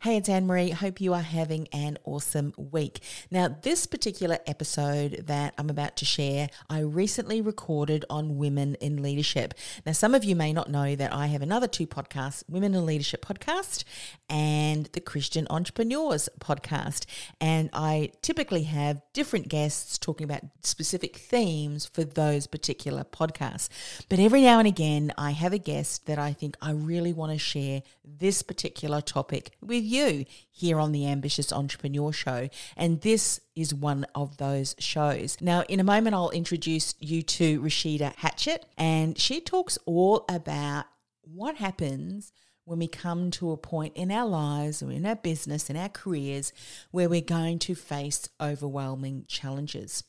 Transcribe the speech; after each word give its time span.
Hey, 0.00 0.18
it's 0.18 0.28
Anne 0.28 0.46
Marie. 0.46 0.70
Hope 0.70 1.00
you 1.00 1.14
are 1.14 1.22
having 1.22 1.68
an 1.72 1.96
awesome 2.04 2.52
week. 2.58 3.00
Now, 3.30 3.48
this 3.48 3.86
particular 3.86 4.38
episode 4.46 5.24
that 5.26 5.54
I'm 5.56 5.70
about 5.70 5.96
to 5.96 6.04
share, 6.04 6.50
I 6.68 6.80
recently 6.80 7.40
recorded 7.40 8.04
on 8.10 8.36
women 8.36 8.74
in 8.74 9.02
leadership. 9.02 9.54
Now, 9.86 9.92
some 9.92 10.14
of 10.14 10.22
you 10.22 10.36
may 10.36 10.52
not 10.52 10.70
know 10.70 10.96
that 10.96 11.14
I 11.14 11.28
have 11.28 11.40
another 11.40 11.66
two 11.66 11.86
podcasts 11.86 12.44
Women 12.46 12.74
in 12.74 12.84
Leadership 12.84 13.24
podcast 13.24 13.84
and 14.28 14.84
the 14.92 15.00
Christian 15.00 15.46
Entrepreneurs 15.48 16.28
podcast. 16.40 17.06
And 17.40 17.70
I 17.72 18.10
typically 18.20 18.64
have 18.64 19.00
different 19.14 19.48
guests 19.48 19.96
talking 19.96 20.26
about 20.26 20.42
specific 20.60 21.16
themes 21.16 21.86
for 21.86 22.04
those 22.04 22.46
particular 22.46 23.02
podcasts. 23.02 23.70
But 24.10 24.18
every 24.18 24.42
now 24.42 24.58
and 24.58 24.68
again, 24.68 25.14
I 25.16 25.30
have 25.30 25.54
a 25.54 25.58
guest 25.58 26.04
that 26.04 26.18
I 26.18 26.34
think 26.34 26.58
I 26.60 26.72
really 26.72 27.14
want 27.14 27.32
to 27.32 27.38
share 27.38 27.82
this 28.04 28.42
particular 28.42 29.00
topic 29.00 29.52
with 29.62 29.85
you 29.86 30.24
here 30.50 30.78
on 30.78 30.92
the 30.92 31.06
Ambitious 31.06 31.52
Entrepreneur 31.52 32.12
Show. 32.12 32.48
And 32.76 33.00
this 33.00 33.40
is 33.54 33.72
one 33.72 34.06
of 34.14 34.36
those 34.36 34.74
shows. 34.78 35.38
Now, 35.40 35.62
in 35.68 35.80
a 35.80 35.84
moment, 35.84 36.14
I'll 36.14 36.30
introduce 36.30 36.94
you 36.98 37.22
to 37.22 37.60
Rashida 37.60 38.14
Hatchett, 38.16 38.66
and 38.76 39.18
she 39.18 39.40
talks 39.40 39.78
all 39.86 40.24
about 40.28 40.84
what 41.22 41.56
happens 41.56 42.32
when 42.64 42.80
we 42.80 42.88
come 42.88 43.30
to 43.30 43.52
a 43.52 43.56
point 43.56 43.96
in 43.96 44.10
our 44.10 44.26
lives 44.26 44.82
or 44.82 44.90
in 44.90 45.06
our 45.06 45.16
business, 45.16 45.70
in 45.70 45.76
our 45.76 45.88
careers, 45.88 46.52
where 46.90 47.08
we're 47.08 47.20
going 47.20 47.58
to 47.60 47.74
face 47.74 48.28
overwhelming 48.40 49.24
challenges. 49.28 50.02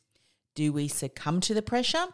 Do 0.56 0.73
we 0.73 0.88
succumb 0.88 1.40
to 1.42 1.54
the 1.54 1.62
pressure? 1.62 2.08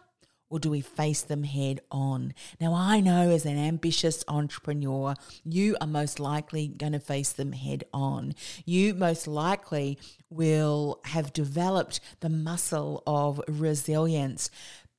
Or 0.50 0.60
do 0.60 0.70
we 0.70 0.82
face 0.82 1.22
them 1.22 1.44
head 1.44 1.80
on? 1.92 2.34
Now, 2.60 2.74
I 2.74 3.00
know 3.00 3.30
as 3.30 3.46
an 3.46 3.58
ambitious 3.58 4.24
entrepreneur, 4.28 5.16
you 5.44 5.76
are 5.82 5.88
most 5.88 6.20
likely 6.20 6.68
going 6.68 6.94
to 6.94 7.00
face 7.00 7.32
them 7.32 7.54
head 7.54 7.84
on. 7.94 8.34
You 8.66 8.94
most 8.94 9.28
likely 9.28 9.98
will 10.30 11.00
have 11.06 11.34
developed 11.34 12.00
the 12.20 12.30
muscle 12.30 13.04
of 13.08 13.42
resilience. 13.48 14.50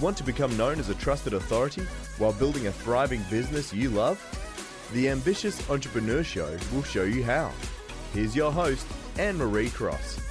Want 0.01 0.17
to 0.17 0.25
become 0.25 0.57
known 0.57 0.81
as 0.81 0.89
a 0.89 0.95
trusted 0.95 1.35
authority 1.35 1.83
while 2.17 2.33
building 2.33 2.67
a 2.67 2.73
thriving 2.73 3.23
business 3.29 3.75
you 3.75 3.91
love? 3.91 4.19
The 4.95 5.11
Ambitious 5.11 5.69
Entrepreneur 5.69 6.25
Show 6.25 6.57
will 6.73 6.85
show 6.85 7.05
you 7.05 7.23
how. 7.23 7.53
Here's 8.15 8.35
your 8.35 8.51
host, 8.51 8.87
Anne 9.19 9.37
Marie 9.37 9.69
Cross. 9.69 10.30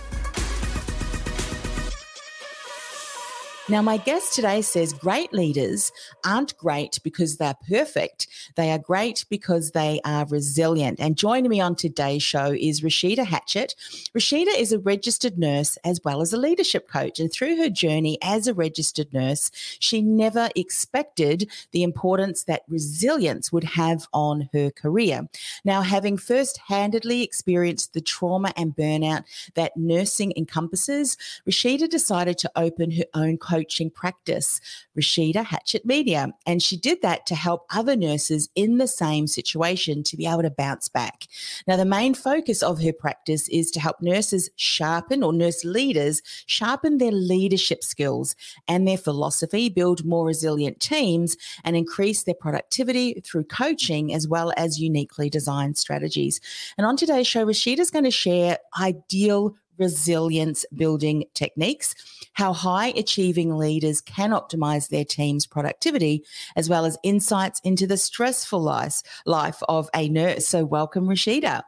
Now, 3.70 3.84
my 3.84 3.98
guest 3.98 4.34
today 4.34 4.64
says 4.64 4.94
great 4.94 5.32
leaders 5.32 5.92
aren't 6.26 6.58
great 6.58 6.98
because 7.04 7.38
they're 7.38 7.54
perfect. 7.70 8.26
They 8.56 8.72
are 8.72 8.80
great 8.80 9.26
because 9.30 9.72
they 9.72 10.02
are 10.04 10.26
resilient. 10.26 11.00
And 11.00 11.16
joining 11.16 11.52
me 11.52 11.62
on 11.62 11.76
today's 11.76 12.24
show 12.24 12.52
is 12.52 12.82
Rashida 12.82 13.28
Hatchett. 13.28 13.76
Rashida 14.18 14.58
is 14.58 14.72
a 14.72 14.80
registered 14.80 15.38
nurse 15.38 15.78
as 15.86 16.02
well 16.04 16.22
as 16.22 16.34
a 16.34 16.38
leadership 16.38 16.90
coach. 16.90 17.20
And 17.20 17.32
through 17.32 17.58
her 17.58 17.70
journey 17.70 18.18
as 18.24 18.48
a 18.48 18.56
registered 18.56 19.14
nurse, 19.14 19.52
she 19.78 20.02
never 20.02 20.50
expected 20.56 21.48
the 21.70 21.84
importance 21.84 22.46
that 22.46 22.64
resilience 22.68 23.52
would 23.52 23.66
have 23.66 24.08
on 24.12 24.50
her 24.52 24.72
career. 24.72 25.30
Now, 25.64 25.84
having 25.84 26.18
first 26.18 26.58
handedly 26.70 27.22
experienced 27.22 27.94
the 27.94 28.02
trauma 28.02 28.52
and 28.58 28.76
burnout 28.76 29.26
that 29.54 29.78
nursing 29.78 30.34
encompasses, 30.36 31.18
Rashida 31.48 31.88
decided 31.88 32.40
to 32.40 32.52
open 32.56 32.90
her 32.94 33.06
own 33.14 33.38
coaching 33.38 33.59
coaching 33.60 33.90
practice, 33.90 34.62
Rashida 34.98 35.44
Hatchett 35.44 35.86
Media. 35.86 36.30
And 36.46 36.64
she 36.64 36.78
did 36.78 37.02
that 37.02 37.26
to 37.28 37.36
help 37.36 37.66
other 37.70 37.96
nurses 37.96 38.50
in 38.56 38.78
the 38.78 38.88
same 38.88 39.28
situation 39.28 40.04
to 40.04 40.18
be 40.18 40.26
able 40.26 40.44
to 40.44 40.50
bounce 40.50 40.88
back. 40.88 41.28
Now, 41.68 41.76
the 41.76 41.86
main 41.86 42.14
focus 42.14 42.64
of 42.64 42.82
her 42.82 42.94
practice 42.94 43.48
is 43.50 43.70
to 43.72 43.80
help 43.80 44.02
nurses 44.02 44.50
sharpen 44.56 45.24
or 45.24 45.34
nurse 45.34 45.66
leaders 45.66 46.22
sharpen 46.46 46.98
their 46.98 47.12
leadership 47.12 47.84
skills 47.84 48.36
and 48.68 48.88
their 48.88 48.98
philosophy, 48.98 49.68
build 49.70 50.06
more 50.06 50.26
resilient 50.26 50.80
teams, 50.80 51.36
and 51.64 51.76
increase 51.76 52.24
their 52.24 52.36
productivity 52.36 53.22
through 53.26 53.44
coaching 53.44 54.14
as 54.14 54.28
well 54.28 54.54
as 54.56 54.80
uniquely 54.80 55.30
designed 55.30 55.78
strategies. 55.78 56.40
And 56.78 56.88
on 56.88 56.96
today's 56.96 57.28
show, 57.28 57.46
Rashida 57.46 57.80
is 57.80 57.92
going 57.92 58.06
to 58.06 58.12
share 58.12 58.58
ideal 58.80 59.56
resilience 59.80 60.66
building 60.76 61.26
techniques, 61.34 61.96
how 62.34 62.54
high 62.54 62.88
achieving 62.90 63.56
leaders 63.56 64.02
can 64.02 64.32
optimize 64.32 64.90
their 64.90 65.06
team's 65.06 65.48
productivity, 65.48 66.24
as 66.56 66.70
well 66.70 66.86
as 66.86 66.98
insights 67.04 67.60
into 67.64 67.88
the 67.88 67.98
stressful 67.98 68.62
life, 68.62 69.02
life 69.26 69.62
of 69.68 69.90
a 69.96 70.10
nurse. 70.10 70.48
So, 70.48 70.66
welcome, 70.66 71.08
Rashida. 71.08 71.64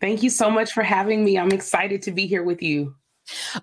Thank 0.00 0.22
you 0.22 0.30
so 0.30 0.50
much 0.50 0.72
for 0.72 0.82
having 0.82 1.24
me. 1.24 1.38
I'm 1.38 1.52
excited 1.52 2.02
to 2.02 2.10
be 2.10 2.26
here 2.26 2.42
with 2.42 2.62
you. 2.62 2.96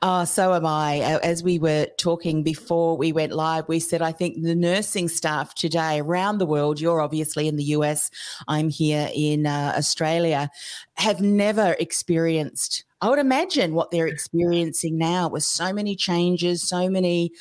Oh, 0.01 0.23
so 0.25 0.53
am 0.53 0.65
I. 0.65 0.99
As 1.21 1.43
we 1.43 1.59
were 1.59 1.87
talking 1.97 2.43
before 2.43 2.97
we 2.97 3.11
went 3.11 3.33
live, 3.33 3.67
we 3.67 3.79
said, 3.79 4.01
I 4.01 4.11
think 4.11 4.41
the 4.41 4.55
nursing 4.55 5.09
staff 5.09 5.53
today 5.53 5.99
around 5.99 6.37
the 6.37 6.45
world, 6.45 6.79
you're 6.79 7.01
obviously 7.01 7.47
in 7.47 7.57
the 7.57 7.63
US, 7.75 8.09
I'm 8.47 8.69
here 8.69 9.09
in 9.13 9.45
uh, 9.45 9.73
Australia, 9.77 10.49
have 10.95 11.21
never 11.21 11.75
experienced 11.79 12.85
I 13.01 13.09
would 13.09 13.19
imagine 13.19 13.73
what 13.73 13.91
they're 13.91 14.07
experiencing 14.07 14.97
now 14.97 15.29
with 15.29 15.43
so 15.43 15.71
many 15.71 15.95
changes, 15.95 16.67
so 16.67 16.89
many, 16.89 17.31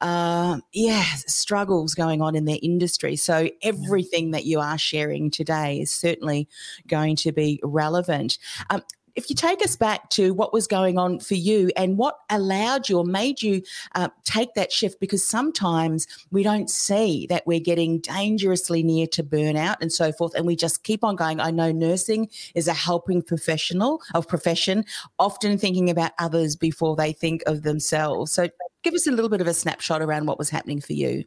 uh, 0.00 0.58
yeah, 0.72 1.04
struggles 1.26 1.94
going 1.94 2.22
on 2.22 2.34
in 2.34 2.46
their 2.46 2.58
industry. 2.62 3.16
So 3.16 3.48
everything 3.62 4.30
that 4.30 4.46
you 4.46 4.60
are 4.60 4.78
sharing 4.78 5.30
today 5.30 5.80
is 5.80 5.90
certainly 5.90 6.48
going 6.86 7.16
to 7.16 7.32
be 7.32 7.60
relevant. 7.62 8.38
Um, 8.70 8.82
if 9.14 9.28
you 9.28 9.36
take 9.36 9.62
us 9.62 9.76
back 9.76 10.10
to 10.10 10.32
what 10.34 10.52
was 10.52 10.66
going 10.66 10.98
on 10.98 11.20
for 11.20 11.34
you 11.34 11.70
and 11.76 11.98
what 11.98 12.18
allowed 12.30 12.88
you 12.88 12.98
or 12.98 13.04
made 13.04 13.42
you 13.42 13.62
uh, 13.94 14.08
take 14.24 14.54
that 14.54 14.72
shift, 14.72 15.00
because 15.00 15.26
sometimes 15.26 16.06
we 16.30 16.42
don't 16.42 16.70
see 16.70 17.26
that 17.26 17.46
we're 17.46 17.60
getting 17.60 18.00
dangerously 18.00 18.82
near 18.82 19.06
to 19.08 19.22
burnout 19.22 19.76
and 19.80 19.92
so 19.92 20.12
forth, 20.12 20.34
and 20.34 20.46
we 20.46 20.56
just 20.56 20.82
keep 20.82 21.04
on 21.04 21.16
going. 21.16 21.40
I 21.40 21.50
know 21.50 21.72
nursing 21.72 22.28
is 22.54 22.68
a 22.68 22.72
helping 22.72 23.22
professional 23.22 24.00
of 24.14 24.28
profession, 24.28 24.84
often 25.18 25.58
thinking 25.58 25.90
about 25.90 26.12
others 26.18 26.56
before 26.56 26.96
they 26.96 27.12
think 27.12 27.42
of 27.46 27.62
themselves. 27.62 28.32
So, 28.32 28.48
give 28.82 28.94
us 28.94 29.06
a 29.06 29.12
little 29.12 29.28
bit 29.28 29.40
of 29.40 29.46
a 29.46 29.54
snapshot 29.54 30.02
around 30.02 30.26
what 30.26 30.38
was 30.38 30.50
happening 30.50 30.80
for 30.80 30.92
you. 30.92 31.24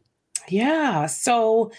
Yeah. 0.48 1.06
So, 1.06 1.72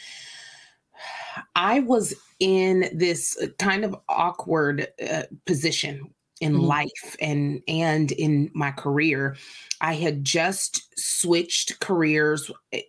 I 1.55 1.81
was 1.81 2.13
in 2.39 2.89
this 2.93 3.37
uh, 3.41 3.47
kind 3.59 3.83
of 3.83 3.95
awkward 4.09 4.87
uh, 5.09 5.23
position 5.45 6.13
in 6.39 6.53
mm-hmm. 6.53 6.65
life 6.65 7.15
and 7.19 7.61
and 7.67 8.11
in 8.13 8.51
my 8.53 8.71
career. 8.71 9.35
I 9.81 9.93
had 9.93 10.23
just 10.23 10.83
switched 10.99 11.79
careers 11.79 12.51
eh, 12.73 12.81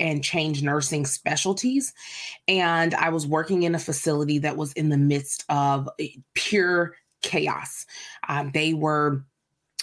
and 0.00 0.24
changed 0.24 0.64
nursing 0.64 1.06
specialties 1.06 1.92
and 2.48 2.94
I 2.94 3.10
was 3.10 3.26
working 3.26 3.62
in 3.62 3.74
a 3.74 3.78
facility 3.78 4.38
that 4.38 4.56
was 4.56 4.72
in 4.72 4.88
the 4.88 4.96
midst 4.96 5.44
of 5.48 5.88
eh, 6.00 6.08
pure 6.34 6.94
chaos. 7.22 7.86
Um, 8.28 8.50
they 8.52 8.74
were 8.74 9.24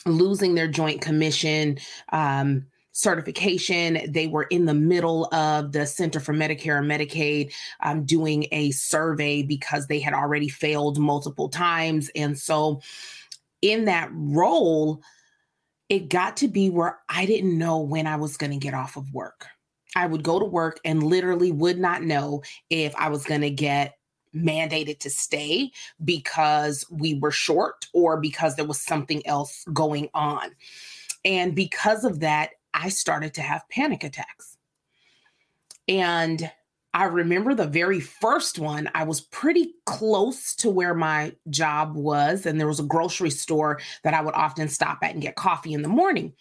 losing 0.06 0.56
their 0.56 0.68
joint 0.68 1.02
commission 1.02 1.78
um, 2.12 2.66
certification. 2.92 4.00
They 4.12 4.28
were 4.28 4.44
in 4.44 4.66
the 4.66 4.74
middle 4.74 5.34
of 5.34 5.72
the 5.72 5.86
Center 5.86 6.20
for 6.20 6.34
Medicare 6.34 6.78
and 6.78 6.90
Medicaid 6.90 7.54
um, 7.82 8.06
doing 8.06 8.48
a 8.52 8.72
survey 8.72 9.44
because 9.44 9.88
they 9.88 10.00
had 10.00 10.14
already 10.14 10.50
failed 10.50 11.00
multiple 11.00 11.50
times. 11.50 12.10
And 12.16 12.38
so, 12.38 12.82
in 13.62 13.86
that 13.86 14.10
role, 14.14 15.02
it 15.90 16.10
got 16.10 16.38
to 16.38 16.48
be 16.48 16.70
where 16.70 17.00
I 17.10 17.26
didn't 17.26 17.58
know 17.58 17.80
when 17.80 18.08
I 18.08 18.16
was 18.16 18.38
going 18.38 18.52
to 18.52 18.58
get 18.58 18.74
off 18.74 18.96
of 18.96 19.14
work. 19.14 19.48
I 19.96 20.06
would 20.06 20.24
go 20.24 20.40
to 20.40 20.46
work 20.46 20.80
and 20.86 21.04
literally 21.04 21.52
would 21.52 21.80
not 21.80 22.04
know 22.04 22.44
if 22.70 22.96
I 22.96 23.10
was 23.10 23.26
going 23.26 23.42
to 23.42 23.50
get 23.50 23.96
mandated 24.36 25.00
to 25.00 25.10
stay 25.10 25.72
because 26.04 26.86
we 26.92 27.16
were 27.16 27.32
short 27.32 27.88
or 27.94 28.20
because 28.20 28.56
there 28.56 28.66
was 28.66 28.80
something 28.80 29.26
else 29.26 29.66
going 29.74 30.10
on. 30.14 30.52
And 31.26 31.56
because 31.56 32.04
of 32.04 32.20
that, 32.20 32.52
I 32.74 32.90
started 32.90 33.34
to 33.36 33.42
have 33.42 33.68
panic 33.70 34.04
attacks. 34.04 34.58
And 35.88 36.52
I 36.94 37.06
remember 37.06 37.54
the 37.54 37.68
very 37.68 38.00
first 38.00 38.58
one, 38.58 38.90
I 38.96 39.04
was 39.04 39.22
pretty 39.22 39.76
close 39.86 40.56
to 40.56 40.70
where 40.70 40.94
my 40.94 41.34
job 41.50 41.96
was. 41.96 42.46
And 42.46 42.60
there 42.60 42.68
was 42.68 42.80
a 42.80 42.84
grocery 42.84 43.30
store 43.30 43.80
that 44.04 44.14
I 44.14 44.22
would 44.22 44.34
often 44.34 44.70
stop 44.70 45.00
at 45.04 45.14
and 45.14 45.22
get 45.22 45.36
coffee 45.36 45.74
in 45.74 45.82
the 45.82 45.88
morning. 45.88 46.34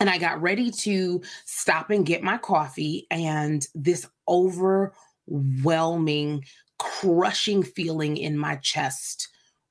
And 0.00 0.10
I 0.10 0.18
got 0.18 0.42
ready 0.42 0.70
to 0.70 1.22
stop 1.44 1.90
and 1.90 2.04
get 2.04 2.22
my 2.22 2.36
coffee. 2.36 3.06
And 3.10 3.66
this 3.74 4.06
overwhelming, 4.28 6.44
crushing 6.78 7.62
feeling 7.62 8.16
in 8.16 8.36
my 8.36 8.56
chest 8.56 9.28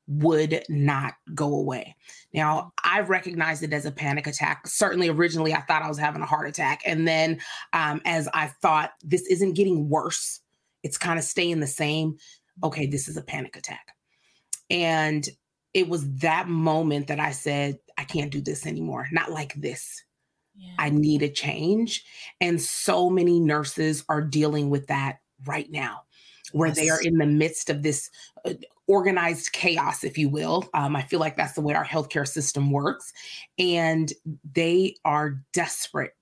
would 0.08 0.64
not 0.70 1.14
go 1.34 1.54
away. 1.54 1.96
Now, 2.34 2.74
I 2.84 3.02
recognized 3.02 3.64
it 3.64 3.74
as 3.74 3.86
a 3.86 3.92
panic 3.92 4.26
attack. 4.26 4.66
Certainly, 4.68 5.10
originally, 5.10 5.54
I 5.54 5.62
thought 5.62 5.84
I 5.84 5.88
was 5.88 6.00
having 6.00 6.22
a 6.22 6.26
heart 6.26 6.48
attack. 6.48 6.82
And 6.86 7.08
then, 7.08 7.40
um, 7.74 8.02
as 8.06 8.28
I 8.34 8.48
thought, 8.48 8.92
this 9.04 9.28
isn't 9.28 9.54
getting 9.54 9.90
worse, 9.90 10.40
it's 10.82 10.98
kind 10.98 11.20
of 11.20 11.26
staying 11.26 11.60
the 11.60 11.68
same. 11.68 12.18
Okay, 12.64 12.88
this 12.88 13.08
is 13.08 13.18
a 13.18 13.22
panic 13.22 13.56
attack. 13.56 13.96
And 14.70 15.28
it 15.74 15.88
was 15.90 16.12
that 16.18 16.48
moment 16.48 17.08
that 17.08 17.20
I 17.20 17.32
said, 17.32 17.80
I 17.98 18.04
can't 18.04 18.32
do 18.32 18.42
this 18.42 18.66
anymore, 18.66 19.08
not 19.12 19.32
like 19.32 19.54
this. 19.54 20.04
Yeah. 20.56 20.74
I 20.78 20.90
need 20.90 21.24
a 21.24 21.30
change. 21.30 22.04
And 22.42 22.62
so 22.62 23.10
many 23.10 23.40
nurses 23.40 24.04
are 24.10 24.22
dealing 24.22 24.70
with 24.70 24.88
that 24.88 25.20
right 25.46 25.70
now 25.70 26.04
where 26.54 26.70
yes. 26.70 26.78
they 26.78 26.90
are 26.90 27.02
in 27.02 27.18
the 27.18 27.26
midst 27.26 27.70
of 27.70 27.84
this 27.84 28.10
uh, 28.46 28.54
organized 28.88 29.52
chaos, 29.52 30.04
if 30.04 30.18
you 30.18 30.30
will. 30.30 30.70
Um, 30.74 30.96
I 30.96 31.02
feel 31.02 31.20
like 31.20 31.36
that's 31.36 31.54
the 31.54 31.62
way 31.62 31.74
our 31.74 31.86
healthcare 31.86 32.28
system 32.28 32.72
works. 32.72 33.12
And 33.60 34.12
they 34.54 34.96
are 35.04 35.42
desperate 35.52 36.16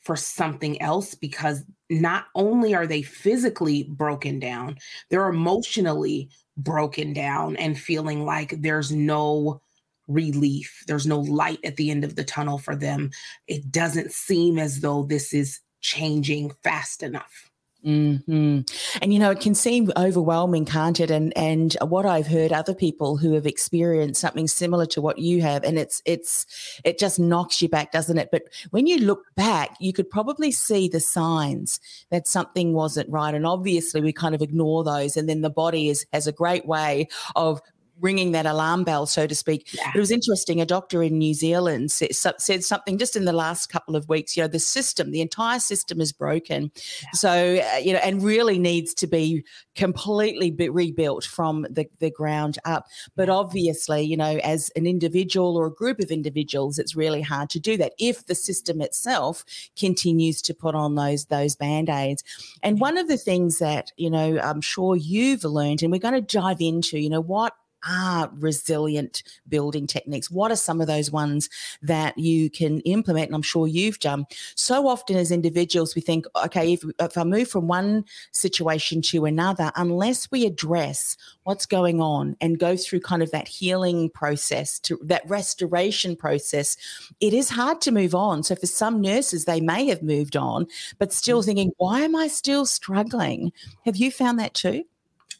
for 0.00 0.16
something 0.16 0.80
else 0.80 1.14
because 1.14 1.62
not 1.88 2.26
only 2.34 2.74
are 2.74 2.86
they 2.86 3.02
physically 3.02 3.84
broken 3.84 4.38
down, 4.38 4.78
they're 5.08 5.28
emotionally 5.28 6.30
broken 6.56 7.12
down 7.12 7.56
and 7.56 7.78
feeling 7.78 8.24
like 8.24 8.60
there's 8.60 8.92
no 8.92 9.60
relief, 10.08 10.84
there's 10.86 11.06
no 11.06 11.20
light 11.20 11.60
at 11.64 11.76
the 11.76 11.90
end 11.90 12.04
of 12.04 12.16
the 12.16 12.24
tunnel 12.24 12.58
for 12.58 12.74
them. 12.74 13.10
It 13.46 13.70
doesn't 13.70 14.12
seem 14.12 14.58
as 14.58 14.80
though 14.80 15.04
this 15.04 15.32
is 15.32 15.60
changing 15.80 16.52
fast 16.62 17.02
enough. 17.02 17.49
Mm-hmm. 17.84 18.60
And 19.00 19.12
you 19.12 19.18
know, 19.18 19.30
it 19.30 19.40
can 19.40 19.54
seem 19.54 19.90
overwhelming, 19.96 20.66
can't 20.66 21.00
it? 21.00 21.10
And 21.10 21.36
and 21.36 21.76
what 21.80 22.04
I've 22.04 22.26
heard 22.26 22.52
other 22.52 22.74
people 22.74 23.16
who 23.16 23.32
have 23.32 23.46
experienced 23.46 24.20
something 24.20 24.48
similar 24.48 24.84
to 24.86 25.00
what 25.00 25.18
you 25.18 25.40
have, 25.40 25.64
and 25.64 25.78
it's 25.78 26.02
it's 26.04 26.46
it 26.84 26.98
just 26.98 27.18
knocks 27.18 27.62
you 27.62 27.68
back, 27.68 27.90
doesn't 27.90 28.18
it? 28.18 28.28
But 28.30 28.42
when 28.70 28.86
you 28.86 28.98
look 28.98 29.24
back, 29.34 29.76
you 29.80 29.94
could 29.94 30.10
probably 30.10 30.52
see 30.52 30.88
the 30.88 31.00
signs 31.00 31.80
that 32.10 32.28
something 32.28 32.74
wasn't 32.74 33.08
right. 33.08 33.34
And 33.34 33.46
obviously, 33.46 34.02
we 34.02 34.12
kind 34.12 34.34
of 34.34 34.42
ignore 34.42 34.84
those, 34.84 35.16
and 35.16 35.28
then 35.28 35.40
the 35.40 35.50
body 35.50 35.88
is 35.88 36.04
has 36.12 36.26
a 36.26 36.32
great 36.32 36.66
way 36.66 37.08
of 37.34 37.62
ringing 38.00 38.32
that 38.32 38.46
alarm 38.46 38.84
bell, 38.84 39.06
so 39.06 39.26
to 39.26 39.34
speak. 39.34 39.72
Yeah. 39.72 39.84
But 39.86 39.96
it 39.96 40.00
was 40.00 40.10
interesting. 40.10 40.60
A 40.60 40.66
doctor 40.66 41.02
in 41.02 41.18
New 41.18 41.34
Zealand 41.34 41.92
said, 41.92 42.14
said, 42.38 42.64
something 42.64 42.98
just 42.98 43.16
in 43.16 43.24
the 43.24 43.32
last 43.32 43.68
couple 43.68 43.96
of 43.96 44.08
weeks. 44.08 44.36
You 44.36 44.42
know, 44.42 44.48
the 44.48 44.58
system, 44.58 45.10
the 45.10 45.20
entire 45.20 45.60
system 45.60 46.00
is 46.00 46.12
broken. 46.12 46.72
Yeah. 46.74 47.08
So, 47.14 47.30
uh, 47.74 47.78
you 47.78 47.92
know, 47.92 48.00
and 48.00 48.22
really 48.22 48.58
needs 48.58 48.94
to 48.94 49.06
be 49.06 49.44
completely 49.74 50.50
be 50.50 50.68
rebuilt 50.68 51.24
from 51.24 51.66
the, 51.70 51.86
the 51.98 52.10
ground 52.10 52.58
up. 52.64 52.86
But 53.16 53.28
obviously, 53.28 54.02
you 54.02 54.16
know, 54.16 54.38
as 54.42 54.70
an 54.76 54.86
individual 54.86 55.56
or 55.56 55.66
a 55.66 55.72
group 55.72 56.00
of 56.00 56.10
individuals, 56.10 56.78
it's 56.78 56.96
really 56.96 57.22
hard 57.22 57.50
to 57.50 57.60
do 57.60 57.76
that 57.76 57.92
if 57.98 58.26
the 58.26 58.34
system 58.34 58.80
itself 58.80 59.44
continues 59.78 60.42
to 60.42 60.54
put 60.54 60.74
on 60.74 60.94
those 60.94 61.26
those 61.26 61.56
band-aids. 61.56 62.22
And 62.62 62.80
one 62.80 62.96
of 62.96 63.08
the 63.08 63.16
things 63.16 63.58
that, 63.58 63.92
you 63.96 64.10
know, 64.10 64.38
I'm 64.38 64.60
sure 64.60 64.96
you've 64.96 65.44
learned, 65.44 65.82
and 65.82 65.92
we're 65.92 65.98
going 65.98 66.14
to 66.14 66.20
dive 66.20 66.60
into, 66.60 66.98
you 66.98 67.10
know, 67.10 67.20
what 67.20 67.54
are 67.88 68.30
resilient 68.34 69.22
building 69.48 69.86
techniques? 69.86 70.30
What 70.30 70.50
are 70.50 70.56
some 70.56 70.80
of 70.80 70.86
those 70.86 71.10
ones 71.10 71.48
that 71.82 72.16
you 72.18 72.50
can 72.50 72.80
implement? 72.80 73.26
And 73.26 73.34
I'm 73.34 73.42
sure 73.42 73.66
you've 73.66 73.98
done. 74.00 74.26
So 74.54 74.88
often 74.88 75.16
as 75.16 75.30
individuals, 75.30 75.94
we 75.94 76.02
think, 76.02 76.26
okay, 76.44 76.74
if, 76.74 76.84
if 76.98 77.16
I 77.18 77.24
move 77.24 77.48
from 77.48 77.68
one 77.68 78.04
situation 78.32 79.02
to 79.02 79.24
another, 79.24 79.72
unless 79.76 80.30
we 80.30 80.46
address 80.46 81.16
what's 81.44 81.66
going 81.66 82.00
on 82.00 82.36
and 82.40 82.58
go 82.58 82.76
through 82.76 83.00
kind 83.00 83.22
of 83.22 83.30
that 83.30 83.48
healing 83.48 84.10
process, 84.10 84.78
to 84.80 84.98
that 85.02 85.28
restoration 85.28 86.16
process, 86.16 86.76
it 87.20 87.32
is 87.32 87.50
hard 87.50 87.80
to 87.82 87.92
move 87.92 88.14
on. 88.14 88.42
So 88.42 88.54
for 88.54 88.66
some 88.66 89.00
nurses, 89.00 89.44
they 89.44 89.60
may 89.60 89.86
have 89.86 90.02
moved 90.02 90.36
on, 90.36 90.66
but 90.98 91.12
still 91.12 91.42
mm. 91.42 91.46
thinking, 91.46 91.72
why 91.76 92.00
am 92.00 92.16
I 92.16 92.28
still 92.28 92.66
struggling? 92.66 93.52
Have 93.84 93.96
you 93.96 94.10
found 94.10 94.38
that 94.38 94.54
too? 94.54 94.84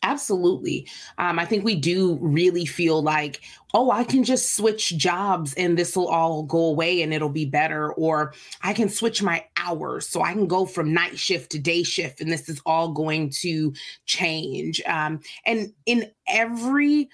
Absolutely. 0.03 0.89
Um, 1.19 1.39
I 1.39 1.45
think 1.45 1.63
we 1.63 1.75
do 1.75 2.19
really 2.23 2.65
feel 2.65 3.03
like, 3.03 3.43
oh, 3.75 3.91
I 3.91 4.03
can 4.03 4.25
just 4.25 4.57
switch 4.57 4.97
jobs 4.97 5.53
and 5.55 5.79
this 5.79 5.95
will 5.95 6.09
all 6.09 6.43
go 6.43 6.67
away 6.67 7.03
and 7.03 7.13
it'll 7.13 7.29
be 7.29 7.45
better. 7.45 7.93
Or 7.93 8.33
I 8.63 8.73
can 8.73 8.89
switch 8.89 9.23
my 9.23 9.45
hours 9.59 10.09
so 10.09 10.23
I 10.23 10.33
can 10.33 10.47
go 10.47 10.65
from 10.65 10.95
night 10.95 11.19
shift 11.19 11.53
to 11.53 11.59
day 11.59 11.83
shift 11.83 12.21
and 12.21 12.33
this 12.33 12.49
is 12.49 12.63
all 12.65 12.93
going 12.93 13.31
to 13.41 13.75
change. 14.07 14.81
Um, 14.87 15.21
and 15.45 15.73
in 15.85 16.11
every 16.27 17.11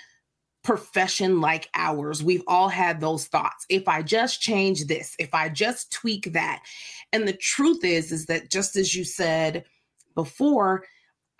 profession 0.62 1.40
like 1.40 1.68
ours, 1.74 2.22
we've 2.22 2.44
all 2.46 2.68
had 2.68 3.00
those 3.00 3.26
thoughts. 3.26 3.66
If 3.68 3.88
I 3.88 4.02
just 4.02 4.40
change 4.40 4.86
this, 4.86 5.16
if 5.18 5.34
I 5.34 5.48
just 5.48 5.92
tweak 5.92 6.32
that. 6.32 6.62
And 7.12 7.26
the 7.26 7.32
truth 7.32 7.84
is, 7.84 8.12
is 8.12 8.26
that 8.26 8.50
just 8.50 8.76
as 8.76 8.94
you 8.94 9.04
said 9.04 9.64
before, 10.14 10.84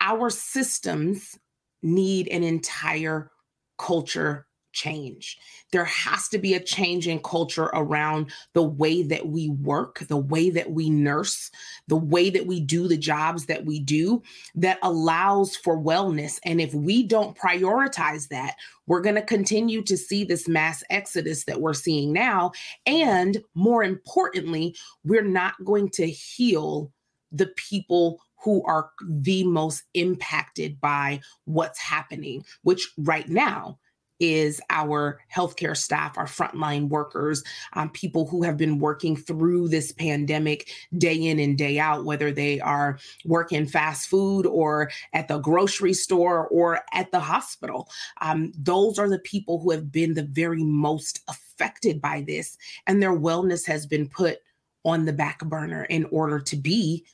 our 0.01 0.29
systems 0.29 1.37
need 1.81 2.27
an 2.29 2.43
entire 2.43 3.31
culture 3.77 4.47
change. 4.77 5.37
There 5.71 5.85
has 5.85 6.29
to 6.29 6.37
be 6.37 6.53
a 6.53 6.59
change 6.59 7.07
in 7.07 7.19
culture 7.19 7.69
around 7.73 8.31
the 8.53 8.63
way 8.63 9.01
that 9.03 9.27
we 9.27 9.49
work, 9.49 9.99
the 10.07 10.17
way 10.17 10.51
that 10.51 10.71
we 10.71 10.89
nurse, 10.89 11.49
the 11.87 11.97
way 11.97 12.29
that 12.29 12.45
we 12.45 12.59
do 12.59 12.87
the 12.87 12.97
jobs 12.97 13.47
that 13.47 13.65
we 13.65 13.79
do 13.79 14.21
that 14.53 14.77
allows 14.83 15.55
for 15.55 15.81
wellness. 15.81 16.39
And 16.45 16.61
if 16.61 16.73
we 16.75 17.01
don't 17.01 17.35
prioritize 17.35 18.27
that, 18.27 18.55
we're 18.85 19.01
going 19.01 19.15
to 19.15 19.21
continue 19.23 19.81
to 19.81 19.97
see 19.97 20.23
this 20.23 20.47
mass 20.47 20.83
exodus 20.91 21.45
that 21.45 21.59
we're 21.59 21.73
seeing 21.73 22.13
now. 22.13 22.51
And 22.85 23.43
more 23.55 23.83
importantly, 23.83 24.75
we're 25.03 25.23
not 25.23 25.55
going 25.65 25.89
to 25.91 26.07
heal 26.07 26.91
the 27.31 27.47
people 27.55 28.21
who 28.43 28.63
are 28.65 28.91
the 29.07 29.43
most 29.43 29.83
impacted 29.93 30.79
by 30.79 31.19
what's 31.45 31.79
happening, 31.79 32.43
which 32.63 32.91
right 32.97 33.27
now 33.27 33.77
is 34.19 34.59
our 34.69 35.19
healthcare 35.33 35.75
staff, 35.75 36.17
our 36.17 36.25
frontline 36.25 36.89
workers, 36.89 37.43
um, 37.73 37.89
people 37.89 38.27
who 38.27 38.43
have 38.43 38.57
been 38.57 38.79
working 38.79 39.15
through 39.15 39.67
this 39.67 39.91
pandemic 39.91 40.71
day 40.97 41.15
in 41.15 41.39
and 41.39 41.57
day 41.57 41.77
out, 41.79 42.05
whether 42.05 42.31
they 42.31 42.59
are 42.59 42.97
working 43.25 43.65
fast 43.65 44.09
food 44.09 44.45
or 44.45 44.89
at 45.13 45.27
the 45.27 45.37
grocery 45.39 45.93
store 45.93 46.47
or 46.47 46.81
at 46.93 47.11
the 47.11 47.19
hospital. 47.19 47.89
Um, 48.21 48.51
those 48.57 48.97
are 48.97 49.09
the 49.09 49.19
people 49.19 49.59
who 49.59 49.71
have 49.71 49.91
been 49.91 50.13
the 50.13 50.23
very 50.23 50.63
most 50.63 51.21
affected 51.27 52.01
by 52.01 52.23
this, 52.25 52.57
and 52.85 53.01
their 53.01 53.17
wellness 53.17 53.65
has 53.67 53.85
been 53.85 54.07
put 54.07 54.39
on 54.83 55.05
the 55.05 55.13
back 55.13 55.39
burner 55.39 55.83
in 55.83 56.05
order 56.05 56.39
to 56.39 56.55
be 56.55 57.05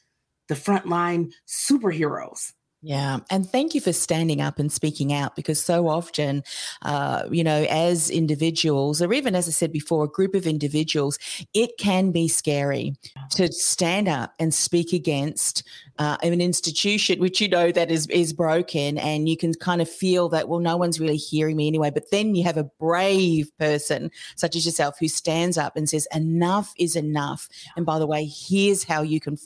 the 0.47 0.55
frontline 0.55 1.31
superheroes. 1.47 2.53
Yeah. 2.85 3.19
And 3.29 3.49
thank 3.49 3.73
you 3.73 3.79
for 3.79 3.93
standing 3.93 4.41
up 4.41 4.59
and 4.59 4.69
speaking 4.69 5.13
out 5.13 5.37
because 5.37 5.63
so 5.63 5.87
often, 5.87 6.43
uh, 6.81 7.23
you 7.31 7.41
know, 7.41 7.65
as 7.69 8.09
individuals, 8.09 9.01
or 9.01 9.13
even 9.13 9.35
as 9.35 9.47
I 9.47 9.51
said 9.51 9.71
before, 9.71 10.03
a 10.03 10.09
group 10.09 10.35
of 10.35 10.45
individuals, 10.45 11.17
it 11.53 11.77
can 11.79 12.11
be 12.11 12.27
scary 12.27 12.93
to 13.31 13.49
stand 13.53 14.09
up 14.09 14.33
and 14.37 14.53
speak 14.53 14.91
against 14.91 15.63
uh, 15.97 16.17
an 16.23 16.41
institution 16.41 17.19
which 17.19 17.39
you 17.39 17.47
know 17.47 17.71
that 17.71 17.89
is 17.89 18.07
is 18.07 18.33
broken 18.33 18.97
and 18.97 19.29
you 19.29 19.37
can 19.37 19.53
kind 19.53 19.79
of 19.79 19.87
feel 19.87 20.27
that 20.27 20.49
well 20.49 20.59
no 20.59 20.75
one's 20.75 20.99
really 20.99 21.15
hearing 21.15 21.55
me 21.55 21.67
anyway. 21.67 21.89
But 21.89 22.11
then 22.11 22.35
you 22.35 22.43
have 22.43 22.57
a 22.57 22.69
brave 22.79 23.49
person 23.57 24.11
such 24.35 24.57
as 24.57 24.65
yourself 24.65 24.97
who 24.99 25.07
stands 25.07 25.57
up 25.57 25.77
and 25.77 25.87
says 25.87 26.05
enough 26.13 26.73
is 26.77 26.97
enough. 26.97 27.47
And 27.77 27.85
by 27.85 27.97
the 27.97 28.07
way 28.07 28.25
here's 28.25 28.83
how 28.83 29.03
you 29.03 29.21
can 29.21 29.37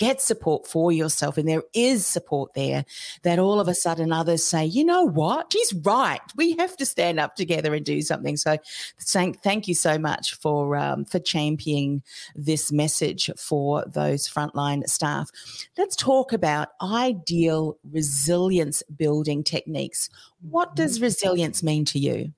get 0.00 0.20
support 0.20 0.66
for 0.66 0.90
yourself 0.90 1.36
and 1.36 1.46
there 1.46 1.62
is 1.74 2.06
support 2.06 2.54
there, 2.54 2.86
that 3.22 3.38
all 3.38 3.60
of 3.60 3.68
a 3.68 3.74
sudden 3.74 4.12
others 4.12 4.42
say, 4.42 4.64
you 4.64 4.82
know 4.82 5.04
what, 5.04 5.52
she's 5.52 5.74
right. 5.74 6.22
We 6.36 6.56
have 6.56 6.74
to 6.78 6.86
stand 6.86 7.20
up 7.20 7.36
together 7.36 7.74
and 7.74 7.84
do 7.84 8.00
something. 8.00 8.38
So 8.38 8.56
thank, 8.98 9.42
thank 9.42 9.68
you 9.68 9.74
so 9.74 9.98
much 9.98 10.34
for, 10.34 10.74
um, 10.74 11.04
for 11.04 11.18
championing 11.18 12.02
this 12.34 12.72
message 12.72 13.30
for 13.36 13.84
those 13.86 14.26
frontline 14.26 14.88
staff. 14.88 15.28
Let's 15.76 15.96
talk 15.96 16.32
about 16.32 16.68
ideal 16.80 17.76
resilience 17.84 18.82
building 18.96 19.44
techniques. 19.44 20.08
What 20.40 20.74
does 20.74 20.94
mm-hmm. 20.94 21.04
resilience 21.04 21.62
mean 21.62 21.84
to 21.84 21.98
you? 21.98 22.32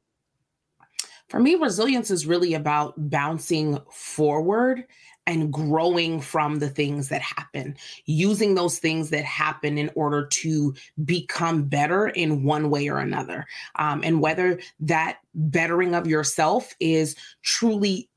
For 1.32 1.40
me, 1.40 1.54
resilience 1.54 2.10
is 2.10 2.26
really 2.26 2.52
about 2.52 2.92
bouncing 3.08 3.78
forward 3.90 4.84
and 5.26 5.50
growing 5.50 6.20
from 6.20 6.58
the 6.58 6.68
things 6.68 7.08
that 7.08 7.22
happen, 7.22 7.74
using 8.04 8.54
those 8.54 8.78
things 8.78 9.08
that 9.08 9.24
happen 9.24 9.78
in 9.78 9.90
order 9.94 10.26
to 10.26 10.74
become 11.06 11.64
better 11.64 12.08
in 12.08 12.44
one 12.44 12.68
way 12.68 12.86
or 12.88 12.98
another. 12.98 13.46
Um, 13.76 14.02
and 14.04 14.20
whether 14.20 14.60
that 14.80 15.20
bettering 15.34 15.94
of 15.94 16.06
yourself 16.06 16.74
is 16.80 17.16
truly 17.40 18.10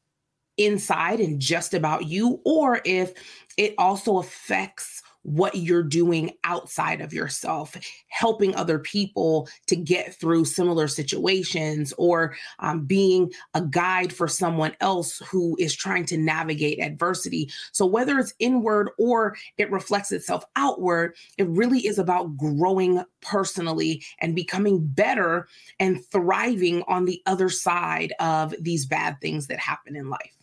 inside 0.57 1.21
and 1.21 1.39
just 1.39 1.73
about 1.73 2.07
you, 2.07 2.41
or 2.43 2.81
if 2.83 3.13
it 3.55 3.75
also 3.77 4.17
affects 4.17 5.01
what 5.25 5.55
you're 5.55 5.83
doing 5.83 6.31
outside 6.43 7.01
of 7.01 7.11
yourself, 7.11 7.75
helping 8.09 8.55
other 8.55 8.77
people 8.77 9.49
to 9.65 9.75
get 9.75 10.13
through 10.13 10.45
similar 10.45 10.87
situations, 10.87 11.93
or 11.97 12.35
um, 12.59 12.85
being 12.85 13.31
a 13.55 13.61
guide 13.61 14.13
for 14.13 14.27
someone 14.27 14.75
else 14.81 15.17
who 15.31 15.57
is 15.59 15.75
trying 15.75 16.05
to 16.05 16.17
navigate 16.17 16.79
adversity. 16.79 17.49
So, 17.71 17.87
whether 17.87 18.19
it's 18.19 18.35
inward 18.39 18.91
or 18.99 19.35
it 19.57 19.71
reflects 19.71 20.11
itself 20.11 20.45
outward, 20.55 21.15
it 21.37 21.47
really 21.47 21.87
is 21.87 21.97
about 21.97 22.37
growing 22.37 23.03
personally 23.21 24.03
and 24.19 24.35
becoming 24.35 24.85
better 24.85 25.47
and 25.79 26.05
thriving 26.11 26.83
on 26.87 27.05
the 27.05 27.21
other 27.25 27.49
side 27.49 28.13
of 28.19 28.53
these 28.59 28.85
bad 28.85 29.19
things 29.21 29.47
that 29.47 29.59
happen 29.59 29.95
in 29.95 30.09
life. 30.09 30.34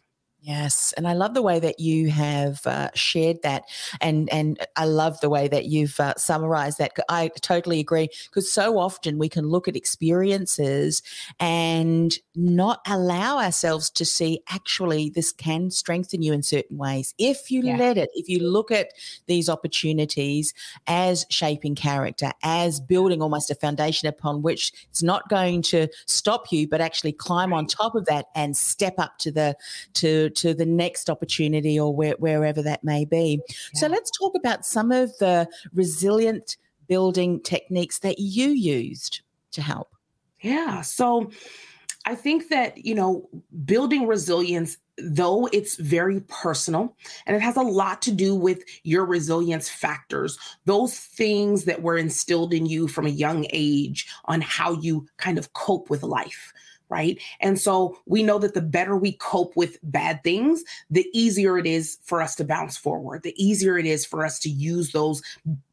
Yes, 0.45 0.93
and 0.97 1.07
I 1.07 1.13
love 1.13 1.35
the 1.35 1.43
way 1.43 1.61
that 1.61 1.79
you 1.79 2.11
have 2.11 2.67
uh, 2.67 2.89
shared 2.95 3.43
that, 3.43 3.63
and 4.01 4.29
and 4.33 4.59
I 4.75 4.87
love 4.87 5.21
the 5.21 5.31
way 5.31 5.47
that 5.47 5.67
you've 5.67 6.01
uh, 6.01 6.15
summarized 6.17 6.79
that. 6.79 6.95
I 7.09 7.31
totally 7.41 7.79
agree 7.79 8.09
because 8.25 8.51
so 8.51 8.77
often 8.77 9.19
we 9.19 9.29
can 9.29 9.49
look 9.49 9.69
at 9.69 9.77
experiences 9.77 11.01
and 11.39 12.19
not 12.35 12.81
allow 12.89 13.39
ourselves 13.39 13.89
to 13.91 14.05
see 14.05 14.43
actually 14.49 15.11
this 15.11 15.31
can 15.31 15.71
strengthen 15.71 16.23
you 16.23 16.33
in 16.33 16.43
certain 16.43 16.77
ways 16.77 17.15
if 17.19 17.49
you 17.53 17.63
yeah. 17.63 17.77
let 17.77 17.97
it. 17.97 18.11
If 18.13 18.29
you 18.29 18.41
look 18.41 18.73
at 18.73 18.89
these 19.27 19.49
opportunities 19.49 20.55
as 20.89 21.25
shaping 21.31 21.77
character, 21.77 22.33
as 22.43 22.81
building 22.81 23.23
almost 23.23 23.49
a 23.53 23.55
foundation 23.55 24.09
upon 24.09 24.43
which 24.43 24.73
it's 24.91 25.05
not 25.05 25.29
going 25.29 25.63
to 25.63 25.87
stop 26.07 26.51
you, 26.51 26.67
but 26.67 26.81
actually 26.81 27.13
climb 27.13 27.53
on 27.53 27.69
top 27.69 27.95
of 27.95 28.07
that 28.07 28.27
and 28.35 28.57
step 28.57 28.95
up 28.99 29.19
to 29.19 29.31
the 29.31 29.57
to 29.95 30.32
to 30.37 30.55
the 30.55 30.67
next 30.67 31.09
opportunity 31.09 31.79
or 31.79 31.95
where, 31.95 32.15
wherever 32.19 32.63
that 32.63 32.85
may 32.85 33.05
be. 33.05 33.41
Yeah. 33.49 33.55
So 33.75 33.87
let's 33.89 34.11
talk 34.11 34.35
about 34.35 34.67
some 34.67 34.93
of 34.93 35.17
the 35.19 35.49
resilient 35.73 36.57
building 36.89 37.41
techniques 37.41 38.01
that 38.01 38.19
you 38.19 38.49
used 38.49 39.23
to 39.53 39.63
help. 39.63 39.89
Yeah. 40.41 40.81
So 40.83 41.31
I 42.05 42.15
think 42.15 42.49
that, 42.49 42.85
you 42.85 42.95
know, 42.95 43.29
building 43.65 44.07
resilience, 44.07 44.77
though 44.99 45.49
it's 45.53 45.77
very 45.77 46.21
personal 46.23 46.97
and 47.27 47.37
it 47.37 47.41
has 47.41 47.57
a 47.57 47.63
lot 47.63 48.03
to 48.03 48.13
do 48.13 48.35
with 48.35 48.63
your 48.83 49.07
resilience 49.07 49.69
factors, 49.69 50.39
those 50.65 50.99
things 50.99 51.65
that 51.65 51.81
were 51.81 51.97
instilled 51.97 52.53
in 52.53 52.67
you 52.67 52.89
from 52.89 53.07
a 53.07 53.11
young 53.11 53.47
age 53.51 54.09
on 54.25 54.41
how 54.41 54.73
you 54.73 55.07
kind 55.17 55.39
of 55.39 55.53
cope 55.53 55.91
with 55.91 56.03
life 56.03 56.53
right? 56.93 57.19
And 57.41 57.59
so 57.59 57.99
we 58.05 58.23
know 58.23 58.39
that 58.39 58.53
the 58.53 58.61
better 58.61 58.99
we 58.99 59.13
cope 59.13 59.57
with 59.57 59.79
bad 59.83 60.23
things, 60.23 60.63
the 60.91 61.09
easier 61.15 61.57
it 61.57 61.67
is 61.67 61.97
for 62.03 62.21
us 62.21 62.35
to 62.37 62.45
bounce 62.45 62.77
forward, 62.77 63.23
the 63.23 63.35
easier 63.43 63.79
it 63.79 63.87
is 63.87 64.05
for 64.05 64.27
us 64.27 64.39
to 64.41 64.51
use 64.51 64.93
those 64.93 65.23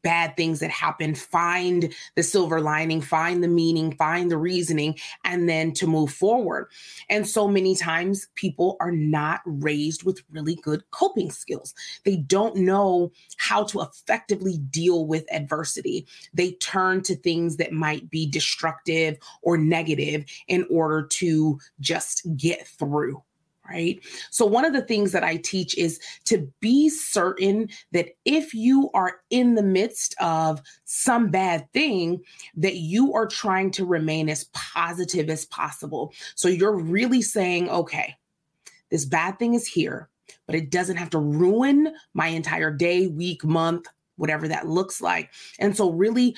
bad 0.02 0.36
things 0.36 0.60
that 0.60 0.70
happen, 0.70 1.14
find 1.14 1.92
the 2.16 2.22
silver 2.22 2.60
lining, 2.60 3.00
find 3.00 3.42
the 3.42 3.48
meaning, 3.48 3.94
find 3.96 4.30
the 4.30 4.38
reasoning, 4.38 4.98
and 5.24 5.48
then 5.48 5.72
to 5.72 5.86
move 5.86 6.12
forward. 6.12 6.68
And 7.08 7.28
so 7.28 7.48
many 7.48 7.74
times 7.74 8.28
people 8.34 8.76
are 8.80 8.92
not 8.92 9.40
raised 9.44 10.02
with 10.04 10.22
really 10.30 10.56
good 10.56 10.82
coping 10.90 11.30
skills. 11.30 11.74
They 12.04 12.16
don't 12.16 12.56
know 12.56 13.12
how 13.36 13.64
to 13.64 13.80
effectively 13.80 14.58
deal 14.58 15.06
with 15.06 15.30
adversity. 15.32 16.06
They 16.32 16.52
turn 16.52 17.02
to 17.02 17.16
things 17.16 17.56
that 17.56 17.72
might 17.72 18.10
be 18.10 18.26
destructive 18.26 19.18
or 19.42 19.58
negative 19.58 20.24
in 20.48 20.66
order 20.70 21.06
to 21.06 21.58
just 21.80 22.26
get 22.36 22.66
through 22.66 23.22
right? 23.70 24.00
So, 24.30 24.44
one 24.44 24.64
of 24.64 24.72
the 24.72 24.82
things 24.82 25.12
that 25.12 25.24
I 25.24 25.36
teach 25.36 25.76
is 25.78 26.00
to 26.24 26.50
be 26.60 26.88
certain 26.88 27.68
that 27.92 28.10
if 28.24 28.52
you 28.52 28.90
are 28.94 29.20
in 29.30 29.54
the 29.54 29.62
midst 29.62 30.14
of 30.20 30.60
some 30.84 31.30
bad 31.30 31.72
thing, 31.72 32.20
that 32.56 32.76
you 32.76 33.14
are 33.14 33.26
trying 33.26 33.70
to 33.72 33.84
remain 33.84 34.28
as 34.28 34.44
positive 34.52 35.30
as 35.30 35.46
possible. 35.46 36.12
So, 36.34 36.48
you're 36.48 36.76
really 36.76 37.22
saying, 37.22 37.70
okay, 37.70 38.16
this 38.90 39.04
bad 39.04 39.38
thing 39.38 39.54
is 39.54 39.66
here, 39.66 40.08
but 40.46 40.56
it 40.56 40.70
doesn't 40.70 40.96
have 40.96 41.10
to 41.10 41.18
ruin 41.18 41.94
my 42.14 42.28
entire 42.28 42.72
day, 42.72 43.06
week, 43.06 43.44
month, 43.44 43.86
whatever 44.16 44.48
that 44.48 44.68
looks 44.68 45.00
like. 45.00 45.30
And 45.58 45.76
so, 45.76 45.90
really 45.90 46.34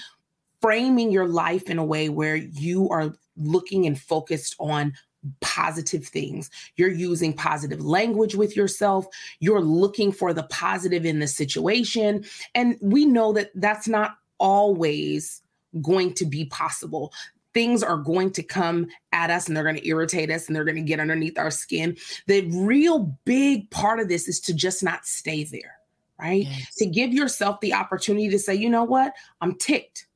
framing 0.60 1.10
your 1.10 1.26
life 1.26 1.68
in 1.68 1.78
a 1.78 1.84
way 1.84 2.08
where 2.08 2.36
you 2.36 2.88
are 2.90 3.12
looking 3.36 3.86
and 3.86 3.98
focused 3.98 4.54
on 4.60 4.92
positive 5.40 6.06
things. 6.06 6.50
You're 6.76 6.90
using 6.90 7.32
positive 7.32 7.80
language 7.80 8.34
with 8.34 8.56
yourself. 8.56 9.06
You're 9.40 9.60
looking 9.60 10.12
for 10.12 10.32
the 10.32 10.42
positive 10.44 11.04
in 11.04 11.20
the 11.20 11.28
situation. 11.28 12.24
And 12.54 12.76
we 12.80 13.04
know 13.04 13.32
that 13.32 13.50
that's 13.54 13.88
not 13.88 14.16
always 14.38 15.42
going 15.80 16.14
to 16.14 16.26
be 16.26 16.46
possible. 16.46 17.12
Things 17.54 17.82
are 17.82 17.98
going 17.98 18.32
to 18.32 18.42
come 18.42 18.86
at 19.12 19.30
us 19.30 19.46
and 19.46 19.56
they're 19.56 19.64
going 19.64 19.76
to 19.76 19.86
irritate 19.86 20.30
us 20.30 20.46
and 20.46 20.56
they're 20.56 20.64
going 20.64 20.76
to 20.76 20.82
get 20.82 21.00
underneath 21.00 21.38
our 21.38 21.50
skin. 21.50 21.96
The 22.26 22.48
real 22.50 23.16
big 23.24 23.70
part 23.70 24.00
of 24.00 24.08
this 24.08 24.26
is 24.26 24.40
to 24.40 24.54
just 24.54 24.82
not 24.82 25.06
stay 25.06 25.44
there, 25.44 25.76
right? 26.18 26.44
Yes. 26.44 26.74
To 26.76 26.86
give 26.86 27.12
yourself 27.12 27.60
the 27.60 27.74
opportunity 27.74 28.28
to 28.30 28.38
say, 28.38 28.54
you 28.54 28.70
know 28.70 28.84
what? 28.84 29.12
I'm 29.40 29.54
ticked. 29.56 30.06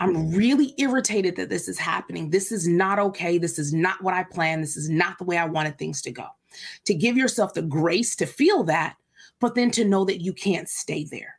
I'm 0.00 0.30
really 0.34 0.74
irritated 0.78 1.36
that 1.36 1.48
this 1.48 1.68
is 1.68 1.78
happening. 1.78 2.30
This 2.30 2.52
is 2.52 2.66
not 2.66 2.98
okay. 2.98 3.38
This 3.38 3.58
is 3.58 3.72
not 3.72 4.02
what 4.02 4.14
I 4.14 4.24
planned. 4.24 4.62
This 4.62 4.76
is 4.76 4.88
not 4.90 5.18
the 5.18 5.24
way 5.24 5.38
I 5.38 5.44
wanted 5.44 5.78
things 5.78 6.02
to 6.02 6.10
go. 6.10 6.26
To 6.84 6.94
give 6.94 7.16
yourself 7.16 7.54
the 7.54 7.62
grace 7.62 8.14
to 8.16 8.26
feel 8.26 8.64
that, 8.64 8.96
but 9.40 9.54
then 9.54 9.70
to 9.72 9.84
know 9.84 10.04
that 10.04 10.20
you 10.20 10.32
can't 10.32 10.68
stay 10.68 11.04
there. 11.04 11.38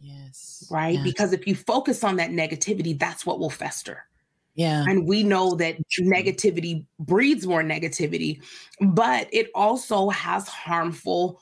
Yes. 0.00 0.66
Right? 0.70 0.94
Yes. 0.94 1.04
Because 1.04 1.32
if 1.32 1.46
you 1.46 1.54
focus 1.54 2.04
on 2.04 2.16
that 2.16 2.30
negativity, 2.30 2.98
that's 2.98 3.24
what 3.24 3.38
will 3.38 3.50
fester. 3.50 4.06
Yeah. 4.54 4.84
And 4.88 5.06
we 5.06 5.22
know 5.22 5.54
that 5.56 5.76
negativity 6.00 6.84
breeds 6.98 7.46
more 7.46 7.62
negativity, 7.62 8.42
but 8.80 9.28
it 9.30 9.50
also 9.54 10.08
has 10.08 10.48
harmful 10.48 11.40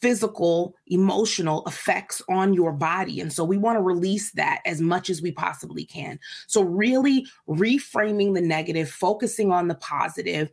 physical, 0.00 0.74
emotional 0.86 1.64
effects 1.66 2.22
on 2.28 2.54
your 2.54 2.72
body. 2.72 3.20
And 3.20 3.32
so 3.32 3.44
we 3.44 3.58
want 3.58 3.76
to 3.76 3.82
release 3.82 4.32
that 4.32 4.60
as 4.64 4.80
much 4.80 5.10
as 5.10 5.20
we 5.20 5.30
possibly 5.32 5.84
can. 5.84 6.18
So, 6.46 6.62
really 6.62 7.26
reframing 7.48 8.34
the 8.34 8.40
negative, 8.40 8.90
focusing 8.90 9.52
on 9.52 9.68
the 9.68 9.74
positive, 9.76 10.50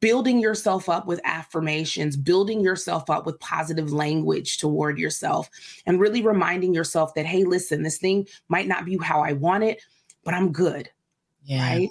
building 0.00 0.40
yourself 0.40 0.88
up 0.88 1.06
with 1.06 1.20
affirmations, 1.24 2.16
building 2.16 2.60
yourself 2.60 3.08
up 3.08 3.26
with 3.26 3.38
positive 3.40 3.92
language 3.92 4.58
toward 4.58 4.98
yourself, 4.98 5.48
and 5.86 6.00
really 6.00 6.22
reminding 6.22 6.74
yourself 6.74 7.14
that, 7.14 7.26
hey, 7.26 7.44
listen, 7.44 7.82
this 7.82 7.98
thing 7.98 8.26
might 8.48 8.68
not 8.68 8.84
be 8.84 8.98
how 8.98 9.20
I 9.20 9.32
want 9.32 9.64
it, 9.64 9.82
but 10.24 10.34
I'm 10.34 10.52
good. 10.52 10.90
Yeah. 11.44 11.76
Right. 11.76 11.88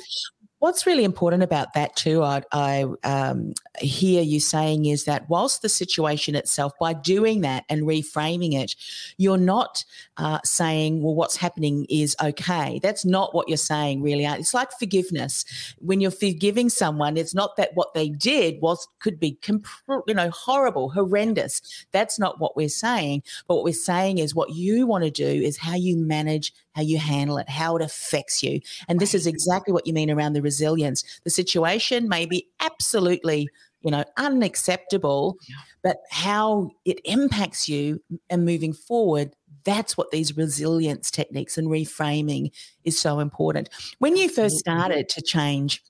What's 0.61 0.85
really 0.85 1.03
important 1.03 1.41
about 1.41 1.73
that 1.73 1.95
too, 1.95 2.21
I, 2.21 2.43
I 2.51 2.85
um, 3.03 3.55
hear 3.79 4.21
you 4.21 4.39
saying 4.39 4.85
is 4.85 5.05
that 5.05 5.27
whilst 5.27 5.63
the 5.63 5.69
situation 5.69 6.35
itself, 6.35 6.73
by 6.79 6.93
doing 6.93 7.41
that 7.41 7.65
and 7.67 7.81
reframing 7.81 8.53
it, 8.53 8.75
you're 9.17 9.39
not 9.39 9.83
uh, 10.17 10.37
saying, 10.43 11.01
well, 11.01 11.15
what's 11.15 11.35
happening 11.35 11.87
is 11.89 12.15
okay. 12.21 12.79
That's 12.83 13.03
not 13.03 13.33
what 13.33 13.49
you're 13.49 13.57
saying, 13.57 14.03
really. 14.03 14.23
It's 14.23 14.53
like 14.53 14.69
forgiveness. 14.77 15.45
When 15.79 15.99
you're 15.99 16.11
forgiving 16.11 16.69
someone, 16.69 17.17
it's 17.17 17.33
not 17.33 17.55
that 17.57 17.71
what 17.73 17.95
they 17.95 18.09
did 18.09 18.61
was 18.61 18.87
could 18.99 19.19
be, 19.19 19.39
comp- 19.41 19.65
you 20.05 20.13
know, 20.13 20.29
horrible, 20.29 20.91
horrendous. 20.91 21.87
That's 21.91 22.19
not 22.19 22.39
what 22.39 22.55
we're 22.55 22.69
saying. 22.69 23.23
But 23.47 23.55
what 23.55 23.63
we're 23.63 23.73
saying 23.73 24.19
is 24.19 24.35
what 24.35 24.51
you 24.51 24.85
want 24.85 25.05
to 25.05 25.09
do 25.09 25.25
is 25.25 25.57
how 25.57 25.73
you 25.73 25.97
manage 25.97 26.53
how 26.73 26.81
you 26.81 26.97
handle 26.97 27.37
it, 27.37 27.49
how 27.49 27.75
it 27.75 27.81
affects 27.81 28.41
you. 28.41 28.61
And 28.87 28.99
this 28.99 29.13
is 29.13 29.27
exactly 29.27 29.73
what 29.73 29.85
you 29.85 29.93
mean 29.93 30.09
around 30.09 30.33
the 30.33 30.41
resilience. 30.51 31.03
The 31.23 31.29
situation 31.29 32.09
may 32.09 32.25
be 32.25 32.47
absolutely, 32.59 33.47
you 33.81 33.91
know, 33.91 34.03
unacceptable, 34.17 35.37
but 35.81 35.97
how 36.09 36.71
it 36.83 36.99
impacts 37.05 37.69
you 37.69 38.01
and 38.29 38.45
moving 38.45 38.73
forward, 38.73 39.33
that's 39.63 39.95
what 39.95 40.11
these 40.11 40.35
resilience 40.35 41.09
techniques 41.09 41.57
and 41.57 41.67
reframing 41.67 42.51
is 42.83 42.99
so 42.99 43.19
important. 43.19 43.69
When 43.99 44.17
you 44.17 44.27
first 44.27 44.57
started 44.57 45.07
to 45.09 45.21
change 45.21 45.81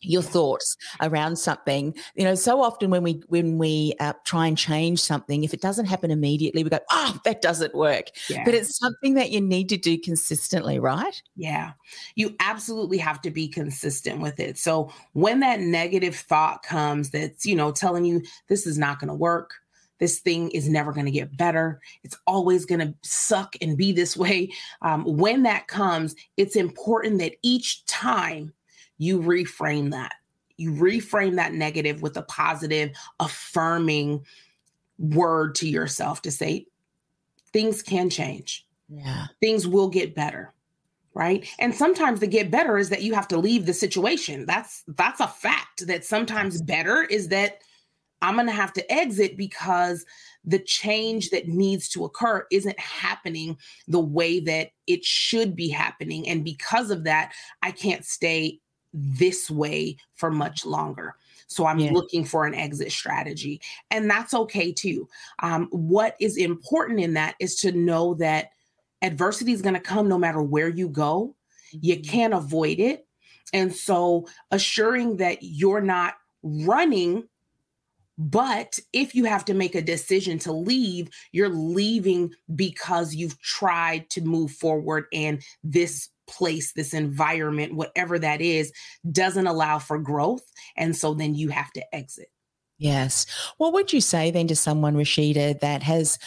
your 0.00 0.22
thoughts 0.22 0.76
around 1.00 1.36
something 1.36 1.94
you 2.14 2.24
know 2.24 2.34
so 2.34 2.60
often 2.60 2.90
when 2.90 3.02
we 3.02 3.22
when 3.28 3.58
we 3.58 3.94
uh, 4.00 4.12
try 4.24 4.46
and 4.46 4.58
change 4.58 5.00
something 5.00 5.44
if 5.44 5.54
it 5.54 5.60
doesn't 5.60 5.86
happen 5.86 6.10
immediately 6.10 6.62
we 6.62 6.70
go 6.70 6.78
oh 6.90 7.18
that 7.24 7.42
doesn't 7.42 7.74
work 7.74 8.06
yeah. 8.28 8.44
but 8.44 8.54
it's 8.54 8.78
something 8.78 9.14
that 9.14 9.30
you 9.30 9.40
need 9.40 9.68
to 9.68 9.76
do 9.76 9.98
consistently 9.98 10.78
right 10.78 11.22
yeah 11.36 11.72
you 12.14 12.34
absolutely 12.40 12.98
have 12.98 13.20
to 13.20 13.30
be 13.30 13.48
consistent 13.48 14.20
with 14.20 14.40
it 14.40 14.58
so 14.58 14.90
when 15.12 15.40
that 15.40 15.60
negative 15.60 16.16
thought 16.16 16.62
comes 16.62 17.10
that's 17.10 17.46
you 17.46 17.54
know 17.54 17.70
telling 17.70 18.04
you 18.04 18.22
this 18.48 18.66
is 18.66 18.78
not 18.78 18.98
going 18.98 19.08
to 19.08 19.14
work 19.14 19.54
this 19.98 20.18
thing 20.18 20.50
is 20.50 20.68
never 20.68 20.92
going 20.92 21.06
to 21.06 21.12
get 21.12 21.36
better. 21.36 21.80
It's 22.04 22.18
always 22.26 22.66
going 22.66 22.80
to 22.80 22.94
suck 23.02 23.56
and 23.60 23.76
be 23.76 23.92
this 23.92 24.16
way. 24.16 24.52
Um, 24.82 25.04
when 25.04 25.42
that 25.44 25.68
comes, 25.68 26.14
it's 26.36 26.56
important 26.56 27.18
that 27.20 27.36
each 27.42 27.84
time 27.86 28.52
you 28.98 29.20
reframe 29.20 29.90
that. 29.92 30.14
You 30.56 30.72
reframe 30.72 31.36
that 31.36 31.52
negative 31.52 32.02
with 32.02 32.16
a 32.16 32.22
positive, 32.22 32.90
affirming 33.20 34.24
word 34.98 35.54
to 35.56 35.68
yourself 35.68 36.22
to 36.22 36.30
say, 36.30 36.66
things 37.52 37.82
can 37.82 38.08
change. 38.08 38.66
Yeah. 38.88 39.26
Things 39.40 39.66
will 39.66 39.88
get 39.88 40.14
better. 40.14 40.52
Right. 41.14 41.48
And 41.58 41.74
sometimes 41.74 42.20
the 42.20 42.26
get 42.26 42.50
better 42.50 42.76
is 42.76 42.90
that 42.90 43.02
you 43.02 43.14
have 43.14 43.28
to 43.28 43.38
leave 43.38 43.64
the 43.64 43.72
situation. 43.72 44.44
That's 44.44 44.84
that's 44.86 45.20
a 45.20 45.26
fact 45.26 45.86
that 45.86 46.04
sometimes 46.04 46.60
better 46.60 47.04
is 47.04 47.28
that 47.28 47.62
I'm 48.20 48.34
going 48.34 48.46
to 48.46 48.52
have 48.52 48.74
to 48.74 48.92
exit 48.92 49.36
because 49.36 50.04
the 50.44 50.58
change 50.58 51.30
that 51.30 51.48
needs 51.48 51.88
to 51.90 52.04
occur 52.04 52.46
isn't 52.50 52.78
happening 52.78 53.56
the 53.88 54.00
way 54.00 54.40
that 54.40 54.70
it 54.86 55.04
should 55.04 55.56
be 55.56 55.68
happening. 55.68 56.28
And 56.28 56.44
because 56.44 56.90
of 56.90 57.04
that, 57.04 57.32
I 57.62 57.70
can't 57.70 58.04
stay 58.04 58.60
this 58.96 59.50
way 59.50 59.96
for 60.14 60.30
much 60.30 60.64
longer. 60.64 61.14
So 61.46 61.66
I'm 61.66 61.78
yeah. 61.78 61.92
looking 61.92 62.24
for 62.24 62.46
an 62.46 62.54
exit 62.54 62.90
strategy. 62.90 63.60
And 63.90 64.10
that's 64.10 64.34
okay 64.34 64.72
too. 64.72 65.08
Um, 65.40 65.68
what 65.70 66.16
is 66.18 66.36
important 66.36 67.00
in 67.00 67.14
that 67.14 67.36
is 67.38 67.56
to 67.60 67.72
know 67.72 68.14
that 68.14 68.50
adversity 69.02 69.52
is 69.52 69.62
going 69.62 69.74
to 69.74 69.80
come 69.80 70.08
no 70.08 70.18
matter 70.18 70.42
where 70.42 70.68
you 70.68 70.88
go. 70.88 71.34
Mm-hmm. 71.74 71.78
You 71.82 72.00
can't 72.00 72.34
avoid 72.34 72.80
it. 72.80 73.06
And 73.52 73.72
so 73.72 74.26
assuring 74.50 75.18
that 75.18 75.38
you're 75.42 75.80
not 75.80 76.14
running 76.42 77.28
but 78.18 78.78
if 78.92 79.14
you 79.14 79.24
have 79.24 79.44
to 79.44 79.54
make 79.54 79.74
a 79.74 79.82
decision 79.82 80.38
to 80.40 80.52
leave, 80.52 81.10
you're 81.32 81.50
leaving 81.50 82.32
because 82.54 83.14
you've 83.14 83.38
tried 83.40 84.08
to 84.10 84.22
move 84.22 84.52
forward 84.52 85.04
and 85.12 85.42
this 85.62 86.08
place, 86.26 86.72
this 86.72 86.94
environment, 86.94 87.74
whatever 87.74 88.18
that 88.18 88.40
is, 88.40 88.72
doesn't 89.10 89.46
allow 89.46 89.78
for 89.78 89.98
growth. 89.98 90.42
And 90.76 90.96
so 90.96 91.14
then 91.14 91.34
you 91.34 91.48
have 91.50 91.72
to 91.72 91.94
exit. 91.94 92.28
Yes. 92.78 93.24
What 93.56 93.72
would 93.72 93.94
you 93.94 94.02
say 94.02 94.30
then 94.30 94.48
to 94.48 94.56
someone, 94.56 94.96
Rashida, 94.96 95.60
that 95.60 95.82
has 95.82 96.18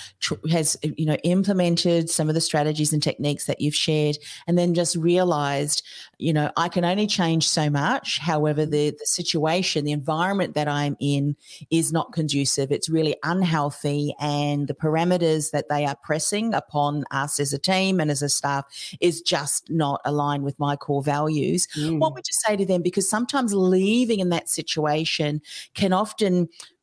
has 0.52 0.76
you 0.82 1.06
know 1.06 1.18
implemented 1.24 2.10
some 2.10 2.28
of 2.28 2.34
the 2.34 2.42
strategies 2.42 2.92
and 2.92 3.04
techniques 3.04 3.46
that 3.46 3.62
you've 3.62 3.76
shared, 3.76 4.18
and 4.48 4.58
then 4.58 4.74
just 4.74 4.96
realized, 4.96 5.84
you 6.18 6.34
know, 6.34 6.52
I 6.58 6.68
can 6.68 6.84
only 6.84 7.06
change 7.06 7.48
so 7.48 7.70
much. 7.70 8.18
However, 8.18 8.66
the 8.66 8.90
the 8.90 9.06
situation, 9.06 9.86
the 9.86 9.92
environment 9.92 10.56
that 10.56 10.68
I'm 10.68 10.98
in, 11.00 11.36
is 11.70 11.94
not 11.94 12.14
conducive. 12.14 12.72
It's 12.72 12.90
really 12.90 13.16
unhealthy, 13.22 14.16
and 14.20 14.68
the 14.68 14.74
parameters 14.74 15.52
that 15.52 15.70
they 15.70 15.86
are 15.86 15.98
pressing 16.02 16.56
upon 16.56 17.04
us 17.12 17.40
as 17.40 17.54
a 17.54 17.60
team 17.60 18.00
and 18.00 18.10
as 18.10 18.24
a 18.24 18.30
staff 18.30 18.66
is 19.00 19.22
just 19.22 19.70
not 19.70 20.02
aligned 20.04 20.44
with 20.44 20.58
my 20.58 20.76
core 20.76 21.04
values. 21.04 21.68
Mm. 21.78 22.00
What 22.00 22.16
would 22.16 22.28
you 22.28 22.34
say 22.34 22.56
to 22.56 22.66
them? 22.66 22.82
Because 22.82 23.08
sometimes 23.08 23.54
leaving 23.54 24.20
in 24.20 24.30
that 24.30 24.50
situation 24.50 25.44
can 25.76 25.94
often 25.94 26.39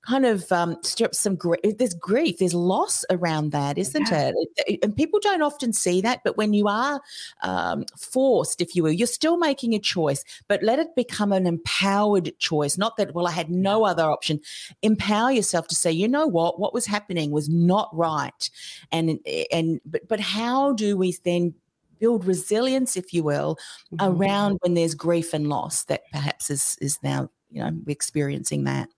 kind 0.07 0.25
of 0.25 0.51
um, 0.53 0.77
stir 0.83 1.07
up 1.07 1.15
some 1.15 1.35
grief. 1.35 1.61
There's 1.79 1.95
grief, 1.95 2.39
there's 2.39 2.55
loss 2.55 3.05
around 3.11 3.51
that, 3.51 3.77
isn't 3.77 4.09
yeah. 4.09 4.31
it? 4.67 4.79
And 4.83 4.97
people 4.97 5.19
don't 5.21 5.43
often 5.43 5.73
see 5.73 6.01
that. 6.01 6.21
But 6.23 6.37
when 6.37 6.53
you 6.55 6.69
are 6.69 7.01
um, 7.43 7.85
forced, 7.99 8.61
if 8.61 8.77
you 8.77 8.85
will, 8.85 8.93
you're 8.93 9.09
still 9.09 9.37
making 9.37 9.75
a 9.75 9.81
choice, 9.81 10.23
but 10.47 10.63
let 10.63 10.79
it 10.79 10.95
become 10.95 11.33
an 11.33 11.47
empowered 11.47 12.39
choice. 12.39 12.79
Not 12.79 12.97
that, 12.99 13.15
well, 13.15 13.27
I 13.27 13.33
had 13.33 13.51
no 13.51 13.85
other 13.85 14.05
option. 14.05 14.41
Empower 14.83 15.33
yourself 15.33 15.67
to 15.69 15.75
say, 15.75 15.91
you 15.91 16.07
know 16.07 16.27
what, 16.27 16.61
what 16.61 16.73
was 16.73 16.87
happening 16.87 17.33
was 17.33 17.49
not 17.49 17.91
right. 17.93 18.51
And, 18.93 19.19
and, 19.51 19.81
but, 19.85 20.07
but 20.07 20.21
how 20.21 20.73
do 20.75 20.97
we 20.97 21.17
then 21.25 21.53
build 21.99 22.25
resilience, 22.25 22.97
if 22.97 23.13
you 23.13 23.25
will, 23.25 23.59
mm-hmm. 23.93 24.07
around 24.07 24.59
when 24.63 24.75
there's 24.75 24.95
grief 24.95 25.35
and 25.35 25.49
loss 25.49 25.85
that 25.85 26.03
perhaps 26.13 26.49
is, 26.49 26.79
is 26.81 27.03
now, 27.03 27.29
you 27.51 27.61
know, 27.61 27.73
experiencing 27.89 28.65
that? 28.65 28.89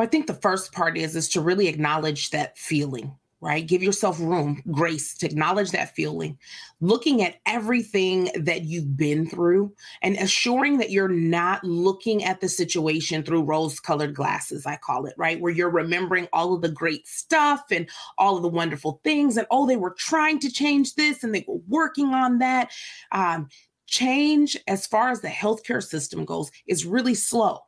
Well, 0.00 0.06
I 0.06 0.10
think 0.10 0.28
the 0.28 0.32
first 0.32 0.72
part 0.72 0.96
is 0.96 1.14
is 1.14 1.28
to 1.28 1.42
really 1.42 1.68
acknowledge 1.68 2.30
that 2.30 2.56
feeling, 2.56 3.14
right? 3.42 3.66
Give 3.66 3.82
yourself 3.82 4.18
room, 4.18 4.62
grace 4.70 5.14
to 5.18 5.26
acknowledge 5.26 5.72
that 5.72 5.94
feeling, 5.94 6.38
looking 6.80 7.22
at 7.22 7.36
everything 7.44 8.30
that 8.34 8.64
you've 8.64 8.96
been 8.96 9.28
through 9.28 9.74
and 10.00 10.16
assuring 10.16 10.78
that 10.78 10.88
you're 10.88 11.06
not 11.06 11.62
looking 11.64 12.24
at 12.24 12.40
the 12.40 12.48
situation 12.48 13.22
through 13.22 13.42
rose 13.42 13.78
colored 13.78 14.14
glasses, 14.14 14.64
I 14.64 14.76
call 14.76 15.04
it, 15.04 15.12
right? 15.18 15.38
Where 15.38 15.52
you're 15.52 15.68
remembering 15.68 16.28
all 16.32 16.54
of 16.54 16.62
the 16.62 16.70
great 16.70 17.06
stuff 17.06 17.64
and 17.70 17.86
all 18.16 18.38
of 18.38 18.42
the 18.42 18.48
wonderful 18.48 19.02
things. 19.04 19.36
And 19.36 19.46
oh, 19.50 19.66
they 19.66 19.76
were 19.76 19.94
trying 19.98 20.38
to 20.38 20.50
change 20.50 20.94
this 20.94 21.22
and 21.22 21.34
they 21.34 21.44
were 21.46 21.60
working 21.68 22.14
on 22.14 22.38
that. 22.38 22.70
Um, 23.12 23.50
change, 23.90 24.56
as 24.66 24.86
far 24.86 25.10
as 25.10 25.20
the 25.20 25.28
healthcare 25.28 25.82
system 25.82 26.24
goes, 26.24 26.50
is 26.66 26.86
really 26.86 27.14
slow, 27.14 27.58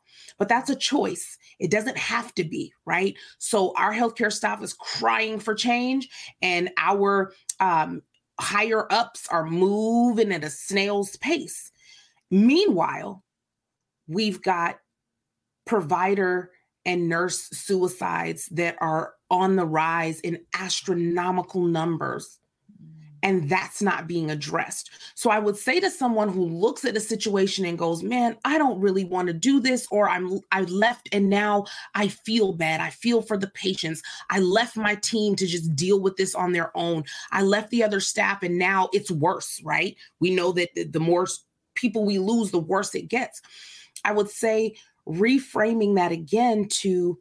but 0.43 0.49
that's 0.49 0.71
a 0.71 0.75
choice. 0.75 1.39
It 1.61 1.71
doesn't 1.71 1.97
have 1.97 2.35
to 2.35 2.43
be, 2.43 2.73
right? 2.85 3.15
So 3.39 3.73
our 3.77 3.93
healthcare 3.93 4.33
staff 4.33 4.61
is 4.61 4.73
crying 4.73 5.39
for 5.39 5.55
change, 5.55 6.09
and 6.43 6.69
our 6.79 7.33
um, 7.61 8.03
higher 8.41 8.93
ups 8.93 9.29
are 9.29 9.47
moving 9.47 10.33
at 10.33 10.43
a 10.43 10.51
snail's 10.51 11.17
pace. 11.19 11.71
Meanwhile, 12.33 13.23
we've 14.09 14.43
got 14.43 14.81
provider 15.65 16.51
and 16.85 17.09
nurse 17.09 17.49
suicides 17.53 18.47
that 18.47 18.75
are 18.81 19.15
on 19.31 19.55
the 19.55 19.65
rise 19.65 20.19
in 20.23 20.41
astronomical 20.55 21.63
numbers 21.63 22.41
and 23.23 23.49
that's 23.49 23.81
not 23.81 24.09
being 24.09 24.31
addressed. 24.31 24.91
So 25.15 25.31
I 25.31 25.39
would 25.39 25.57
say 25.57 25.81
to 25.81 25.91
someone 25.91 26.29
who 26.29 26.45
looks 26.45 26.85
at 26.85 26.97
a 26.97 27.01
situation 27.01 27.65
and 27.65 27.79
goes, 27.79 28.03
"Man, 28.03 28.37
I 28.45 28.59
don't 28.59 28.81
really 28.81 29.05
want 29.05 29.29
to 29.29 29.33
do 29.33 29.61
this 29.61 29.87
or 29.91 30.09
I'm 30.09 30.41
I 30.51 30.63
left 30.63 31.09
and 31.13 31.31
now 31.31 31.67
I 31.95 32.09
feel 32.09 32.53
bad. 32.53 32.81
I 32.81 32.91
feel 32.91 33.23
for 33.23 33.37
the 33.39 33.49
patients. 33.49 34.03
I 34.31 34.41
left 34.41 34.77
my 34.77 34.97
team 34.97 35.37
to 35.37 35.47
just 35.47 35.75
deal 35.77 36.01
with 36.01 36.17
this 36.17 36.35
on 36.35 36.53
their 36.53 36.77
own. 36.77 37.05
I 37.31 37.43
left 37.43 37.71
the 37.71 37.85
other 37.85 38.01
staff 38.01 38.43
and 38.43 38.59
now 38.59 38.89
it's 38.93 39.11
worse, 39.11 39.61
right? 39.65 39.97
We 40.21 40.35
know 40.35 40.53
that 40.53 40.71
the 40.75 41.01
more 41.01 41.27
people 41.75 42.05
we 42.05 42.19
lose, 42.19 42.51
the 42.51 42.59
worse 42.59 42.95
it 42.95 43.09
gets." 43.09 43.41
I 44.05 44.13
would 44.13 44.31
say 44.31 44.75
reframing 45.07 45.95
that 45.97 46.13
again 46.13 46.69
to 46.69 47.19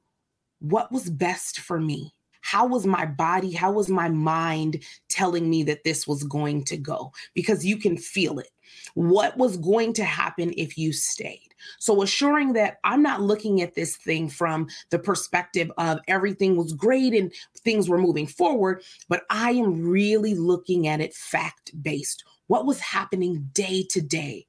what 0.59 0.91
was 0.91 1.09
best 1.09 1.59
for 1.59 1.79
me 1.79 2.13
how 2.41 2.67
was 2.67 2.85
my 2.85 3.05
body, 3.05 3.51
how 3.51 3.71
was 3.71 3.89
my 3.89 4.09
mind 4.09 4.83
telling 5.09 5.49
me 5.49 5.63
that 5.63 5.83
this 5.83 6.07
was 6.07 6.23
going 6.23 6.63
to 6.65 6.77
go? 6.77 7.11
Because 7.33 7.65
you 7.65 7.77
can 7.77 7.97
feel 7.97 8.39
it. 8.39 8.49
What 8.93 9.37
was 9.37 9.57
going 9.57 9.93
to 9.93 10.03
happen 10.03 10.53
if 10.57 10.77
you 10.77 10.93
stayed? 10.93 11.49
So, 11.79 12.01
assuring 12.01 12.53
that 12.53 12.77
I'm 12.83 13.03
not 13.03 13.21
looking 13.21 13.61
at 13.61 13.75
this 13.75 13.97
thing 13.97 14.29
from 14.29 14.67
the 14.89 14.99
perspective 14.99 15.71
of 15.77 15.99
everything 16.07 16.55
was 16.55 16.73
great 16.73 17.13
and 17.13 17.31
things 17.59 17.89
were 17.89 17.97
moving 17.97 18.27
forward, 18.27 18.83
but 19.09 19.23
I 19.29 19.51
am 19.51 19.87
really 19.87 20.35
looking 20.35 20.87
at 20.87 21.01
it 21.01 21.13
fact 21.13 21.71
based. 21.81 22.23
What 22.47 22.65
was 22.65 22.79
happening 22.79 23.49
day 23.53 23.85
to 23.91 24.01
day? 24.01 24.47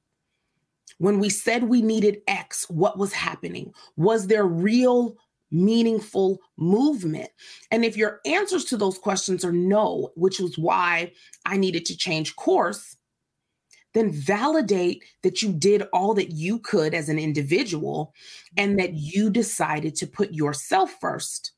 When 0.97 1.19
we 1.19 1.29
said 1.29 1.63
we 1.63 1.81
needed 1.81 2.21
X, 2.27 2.69
what 2.69 2.97
was 2.97 3.13
happening? 3.13 3.73
Was 3.97 4.27
there 4.27 4.45
real 4.45 5.17
meaningful 5.53 6.39
movement? 6.57 7.29
And 7.71 7.85
if 7.85 7.95
your 7.95 8.19
answers 8.25 8.65
to 8.65 8.77
those 8.77 8.97
questions 8.97 9.45
are 9.45 9.53
no, 9.53 10.11
which 10.15 10.39
was 10.39 10.57
why 10.57 11.13
I 11.45 11.57
needed 11.57 11.85
to 11.85 11.97
change 11.97 12.35
course, 12.35 12.97
then 13.93 14.11
validate 14.11 15.03
that 15.21 15.41
you 15.41 15.53
did 15.53 15.83
all 15.93 16.13
that 16.15 16.31
you 16.31 16.59
could 16.59 16.93
as 16.93 17.09
an 17.09 17.19
individual 17.19 18.13
and 18.57 18.79
that 18.79 18.93
you 18.93 19.29
decided 19.29 19.95
to 19.95 20.07
put 20.07 20.33
yourself 20.33 20.95
first. 20.99 21.51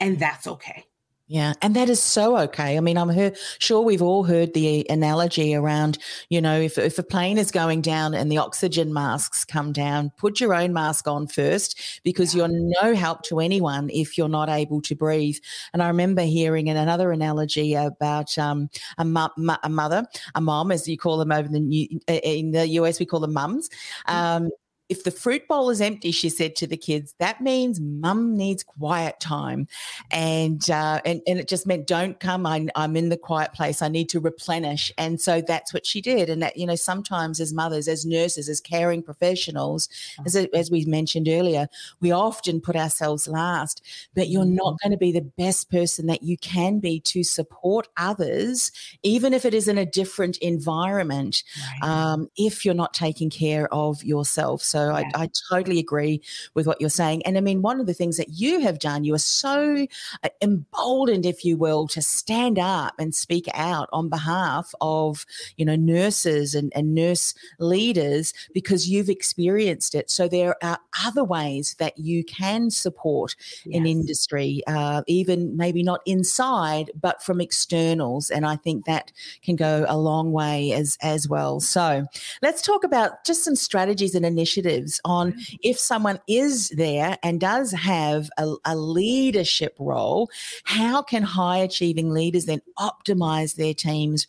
And 0.00 0.18
that's 0.18 0.46
okay. 0.46 0.84
Yeah, 1.26 1.54
and 1.62 1.74
that 1.74 1.88
is 1.88 2.02
so 2.02 2.36
okay. 2.36 2.76
I 2.76 2.80
mean, 2.80 2.98
I'm 2.98 3.08
her, 3.08 3.32
sure 3.58 3.80
we've 3.80 4.02
all 4.02 4.24
heard 4.24 4.52
the 4.52 4.86
analogy 4.90 5.54
around, 5.54 5.96
you 6.28 6.38
know, 6.38 6.60
if, 6.60 6.76
if 6.76 6.98
a 6.98 7.02
plane 7.02 7.38
is 7.38 7.50
going 7.50 7.80
down 7.80 8.12
and 8.12 8.30
the 8.30 8.36
oxygen 8.36 8.92
masks 8.92 9.42
come 9.42 9.72
down, 9.72 10.12
put 10.18 10.38
your 10.38 10.52
own 10.52 10.74
mask 10.74 11.08
on 11.08 11.26
first 11.26 11.80
because 12.04 12.34
you're 12.34 12.50
no 12.50 12.94
help 12.94 13.22
to 13.22 13.40
anyone 13.40 13.88
if 13.88 14.18
you're 14.18 14.28
not 14.28 14.50
able 14.50 14.82
to 14.82 14.94
breathe. 14.94 15.38
And 15.72 15.82
I 15.82 15.88
remember 15.88 16.20
hearing 16.20 16.68
another 16.68 17.10
analogy 17.10 17.72
about 17.72 18.36
um, 18.36 18.68
a, 18.98 19.04
mu- 19.06 19.54
a 19.62 19.70
mother, 19.70 20.06
a 20.34 20.42
mom, 20.42 20.70
as 20.70 20.86
you 20.86 20.98
call 20.98 21.16
them 21.16 21.32
over 21.32 21.46
in 21.46 21.70
the, 21.70 22.00
in 22.06 22.50
the 22.50 22.68
US, 22.68 23.00
we 23.00 23.06
call 23.06 23.20
them 23.20 23.32
mums. 23.32 23.70
Mm. 24.06 24.14
Um, 24.14 24.50
if 24.88 25.04
the 25.04 25.10
fruit 25.10 25.48
bowl 25.48 25.70
is 25.70 25.80
empty, 25.80 26.10
she 26.10 26.28
said 26.28 26.54
to 26.56 26.66
the 26.66 26.76
kids, 26.76 27.14
that 27.18 27.40
means 27.40 27.80
mum 27.80 28.36
needs 28.36 28.62
quiet 28.62 29.18
time. 29.18 29.66
And, 30.10 30.68
uh, 30.70 31.00
and, 31.04 31.22
and 31.26 31.38
it 31.38 31.48
just 31.48 31.66
meant, 31.66 31.86
don't 31.86 32.20
come. 32.20 32.44
I, 32.44 32.66
I'm 32.76 32.96
in 32.96 33.08
the 33.08 33.16
quiet 33.16 33.52
place. 33.54 33.80
I 33.80 33.88
need 33.88 34.08
to 34.10 34.20
replenish. 34.20 34.92
And 34.98 35.20
so 35.20 35.40
that's 35.40 35.72
what 35.72 35.86
she 35.86 36.00
did. 36.00 36.28
And 36.28 36.42
that, 36.42 36.56
you 36.56 36.66
know, 36.66 36.74
sometimes 36.74 37.40
as 37.40 37.52
mothers, 37.52 37.88
as 37.88 38.04
nurses, 38.04 38.48
as 38.48 38.60
caring 38.60 39.02
professionals, 39.02 39.88
as, 40.26 40.36
as 40.36 40.70
we 40.70 40.84
mentioned 40.84 41.28
earlier, 41.28 41.68
we 42.00 42.10
often 42.10 42.60
put 42.60 42.76
ourselves 42.76 43.26
last, 43.26 43.82
but 44.14 44.28
you're 44.28 44.44
not 44.44 44.74
mm-hmm. 44.74 44.88
going 44.88 44.92
to 44.92 44.98
be 44.98 45.12
the 45.12 45.22
best 45.22 45.70
person 45.70 46.06
that 46.06 46.22
you 46.22 46.36
can 46.36 46.78
be 46.78 47.00
to 47.00 47.24
support 47.24 47.88
others, 47.96 48.70
even 49.02 49.32
if 49.32 49.46
it 49.46 49.54
is 49.54 49.66
in 49.66 49.78
a 49.78 49.86
different 49.86 50.36
environment, 50.38 51.42
right. 51.80 51.88
um, 51.88 52.28
if 52.36 52.64
you're 52.64 52.74
not 52.74 52.92
taking 52.92 53.30
care 53.30 53.72
of 53.72 54.04
yourself. 54.04 54.62
So 54.74 54.88
yeah. 54.88 55.08
I, 55.14 55.22
I, 55.22 55.30
totally 55.48 55.78
agree 55.78 56.20
with 56.54 56.66
what 56.66 56.80
you're 56.80 56.90
saying. 56.90 57.24
And 57.24 57.38
I 57.38 57.40
mean, 57.40 57.62
one 57.62 57.78
of 57.78 57.86
the 57.86 57.94
things 57.94 58.16
that 58.16 58.30
you 58.30 58.58
have 58.58 58.80
done, 58.80 59.04
you 59.04 59.14
are 59.14 59.18
so 59.18 59.86
uh, 60.24 60.28
emboldened, 60.42 61.24
if 61.24 61.44
you 61.44 61.56
will, 61.56 61.86
to 61.86 62.02
stand 62.02 62.58
up 62.58 62.92
and 62.98 63.14
speak 63.14 63.46
out 63.54 63.88
on 63.92 64.08
behalf 64.08 64.74
of, 64.80 65.26
you 65.56 65.64
know, 65.64 65.76
nurses 65.76 66.56
and, 66.56 66.72
and 66.74 66.92
nurse 66.92 67.34
leaders 67.60 68.34
because 68.52 68.90
you've 68.90 69.08
experienced 69.08 69.94
it. 69.94 70.10
So 70.10 70.26
there 70.26 70.56
are 70.64 70.80
other 71.06 71.22
ways 71.22 71.76
that 71.78 71.96
you 71.96 72.24
can 72.24 72.68
support 72.68 73.36
yes. 73.64 73.78
an 73.78 73.86
industry, 73.86 74.60
uh, 74.66 75.02
even 75.06 75.56
maybe 75.56 75.84
not 75.84 76.00
inside, 76.04 76.90
but 77.00 77.22
from 77.22 77.40
externals. 77.40 78.28
And 78.28 78.44
I 78.44 78.56
think 78.56 78.86
that 78.86 79.12
can 79.44 79.54
go 79.54 79.86
a 79.88 79.96
long 79.96 80.32
way 80.32 80.72
as 80.72 80.98
as 81.00 81.28
well. 81.28 81.60
So 81.60 82.06
let's 82.42 82.60
talk 82.60 82.82
about 82.82 83.24
just 83.24 83.44
some 83.44 83.54
strategies 83.54 84.16
and 84.16 84.26
initiatives 84.26 84.63
initiatives 84.64 85.00
on 85.04 85.32
mm-hmm. 85.32 85.56
if 85.62 85.78
someone 85.78 86.20
is 86.28 86.70
there 86.70 87.18
and 87.22 87.40
does 87.40 87.72
have 87.72 88.30
a, 88.38 88.54
a 88.64 88.76
leadership 88.76 89.74
role, 89.78 90.30
how 90.64 91.02
can 91.02 91.22
high 91.22 91.58
achieving 91.58 92.10
leaders 92.10 92.46
then 92.46 92.60
optimize 92.78 93.56
their 93.56 93.74
teams 93.74 94.26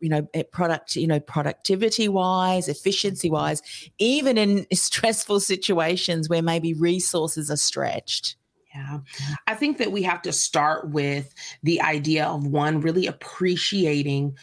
you 0.00 0.10
know 0.10 0.22
product 0.52 0.96
you 0.96 1.06
know 1.06 1.20
productivity 1.20 2.08
wise 2.08 2.68
efficiency 2.68 3.30
wise 3.30 3.62
even 3.98 4.36
in 4.36 4.66
stressful 4.74 5.40
situations 5.40 6.28
where 6.28 6.42
maybe 6.42 6.74
resources 6.74 7.50
are 7.50 7.56
stretched 7.56 8.36
yeah. 8.74 8.98
I 9.46 9.54
think 9.54 9.78
that 9.78 9.92
we 9.92 10.02
have 10.02 10.20
to 10.22 10.32
start 10.32 10.90
with 10.90 11.32
the 11.62 11.80
idea 11.80 12.26
of 12.26 12.44
one 12.44 12.80
really 12.80 13.06
appreciating 13.06 14.36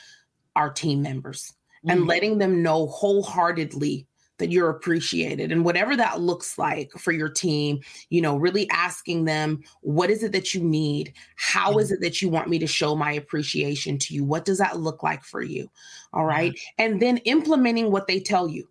our 0.56 0.72
team 0.72 1.02
members 1.02 1.54
mm. 1.86 1.92
and 1.92 2.08
letting 2.08 2.38
them 2.38 2.64
know 2.64 2.88
wholeheartedly 2.88 4.08
that 4.42 4.52
you're 4.52 4.72
appreciated 4.72 5.52
and 5.52 5.64
whatever 5.64 5.96
that 5.96 6.20
looks 6.20 6.58
like 6.58 6.92
for 6.98 7.12
your 7.12 7.30
team 7.30 7.80
you 8.10 8.20
know 8.20 8.36
really 8.36 8.68
asking 8.72 9.26
them 9.26 9.62
what 9.82 10.10
is 10.10 10.24
it 10.24 10.32
that 10.32 10.54
you 10.54 10.62
need 10.62 11.14
How 11.36 11.78
is 11.78 11.88
mm-hmm. 11.88 11.94
it 11.94 12.02
that 12.02 12.22
you 12.22 12.30
want 12.30 12.50
me 12.50 12.58
to 12.58 12.68
show 12.68 12.96
my 12.96 13.12
appreciation 13.14 14.00
to 14.00 14.16
you 14.16 14.24
what 14.24 14.44
does 14.44 14.58
that 14.58 14.80
look 14.80 15.04
like 15.04 15.24
for 15.24 15.44
you 15.44 15.70
all 16.12 16.22
mm-hmm. 16.22 16.30
right? 16.30 16.60
and 16.80 17.00
then 17.00 17.18
implementing 17.18 17.92
what 17.92 18.08
they 18.08 18.20
tell 18.20 18.50
you 18.50 18.68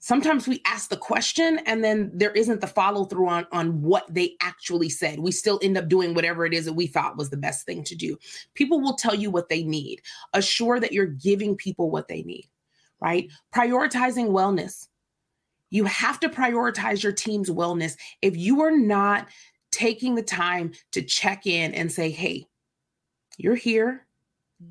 sometimes 0.00 0.48
we 0.48 0.60
ask 0.66 0.90
the 0.90 0.96
question 0.96 1.60
and 1.64 1.84
then 1.84 2.10
there 2.12 2.32
isn't 2.32 2.60
the 2.60 2.66
follow 2.66 3.04
through 3.04 3.28
on, 3.28 3.46
on 3.52 3.80
what 3.82 4.04
they 4.12 4.34
actually 4.40 4.88
said. 4.88 5.20
We 5.20 5.30
still 5.30 5.60
end 5.62 5.78
up 5.78 5.88
doing 5.88 6.12
whatever 6.12 6.44
it 6.44 6.52
is 6.52 6.64
that 6.64 6.72
we 6.72 6.88
thought 6.88 7.16
was 7.16 7.30
the 7.30 7.36
best 7.36 7.64
thing 7.64 7.84
to 7.84 7.94
do. 7.94 8.18
People 8.54 8.80
will 8.80 8.96
tell 8.96 9.14
you 9.14 9.30
what 9.30 9.48
they 9.48 9.62
need. 9.62 10.00
Assure 10.32 10.80
that 10.80 10.90
you're 10.90 11.06
giving 11.06 11.54
people 11.54 11.88
what 11.88 12.08
they 12.08 12.24
need 12.24 12.48
right? 13.02 13.30
Prioritizing 13.54 14.28
wellness. 14.28 14.86
You 15.70 15.84
have 15.86 16.20
to 16.20 16.28
prioritize 16.28 17.02
your 17.02 17.12
team's 17.12 17.50
wellness. 17.50 17.96
If 18.20 18.36
you 18.36 18.62
are 18.62 18.76
not 18.76 19.28
taking 19.72 20.14
the 20.14 20.22
time 20.22 20.72
to 20.92 21.02
check 21.02 21.46
in 21.46 21.74
and 21.74 21.90
say, 21.90 22.10
hey, 22.10 22.46
you're 23.38 23.56
here. 23.56 24.06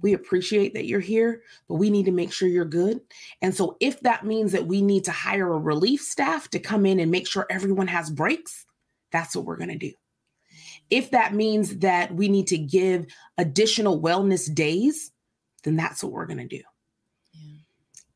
We 0.01 0.11
mm-hmm. 0.11 0.21
appreciate 0.21 0.73
that 0.75 0.85
you're 0.85 1.01
here, 1.01 1.41
but 1.67 1.75
we 1.75 1.89
need 1.89 2.05
to 2.05 2.11
make 2.11 2.31
sure 2.31 2.47
you're 2.47 2.63
good. 2.63 3.01
And 3.41 3.53
so, 3.53 3.75
if 3.81 3.99
that 4.01 4.25
means 4.25 4.53
that 4.53 4.67
we 4.67 4.81
need 4.81 5.03
to 5.05 5.11
hire 5.11 5.51
a 5.51 5.59
relief 5.59 5.99
staff 6.01 6.47
to 6.51 6.59
come 6.59 6.85
in 6.85 6.99
and 6.99 7.11
make 7.11 7.27
sure 7.27 7.45
everyone 7.49 7.87
has 7.87 8.09
breaks, 8.09 8.65
that's 9.11 9.35
what 9.35 9.43
we're 9.43 9.57
going 9.57 9.69
to 9.69 9.77
do. 9.77 9.91
If 10.89 11.11
that 11.11 11.33
means 11.33 11.79
that 11.79 12.13
we 12.13 12.29
need 12.29 12.47
to 12.47 12.57
give 12.57 13.07
additional 13.37 13.99
wellness 14.01 14.53
days, 14.53 15.11
then 15.63 15.75
that's 15.75 16.03
what 16.03 16.13
we're 16.13 16.27
going 16.27 16.47
to 16.47 16.57
do 16.57 16.63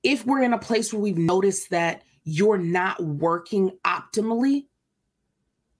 if 0.06 0.26
we're 0.26 0.44
in 0.44 0.54
a 0.54 0.60
place 0.60 0.94
where 0.94 1.02
we've 1.02 1.18
noticed 1.18 1.72
that 1.72 2.04
you're 2.24 2.60
not 2.60 3.04
working 3.04 3.72
optimally, 3.84 4.68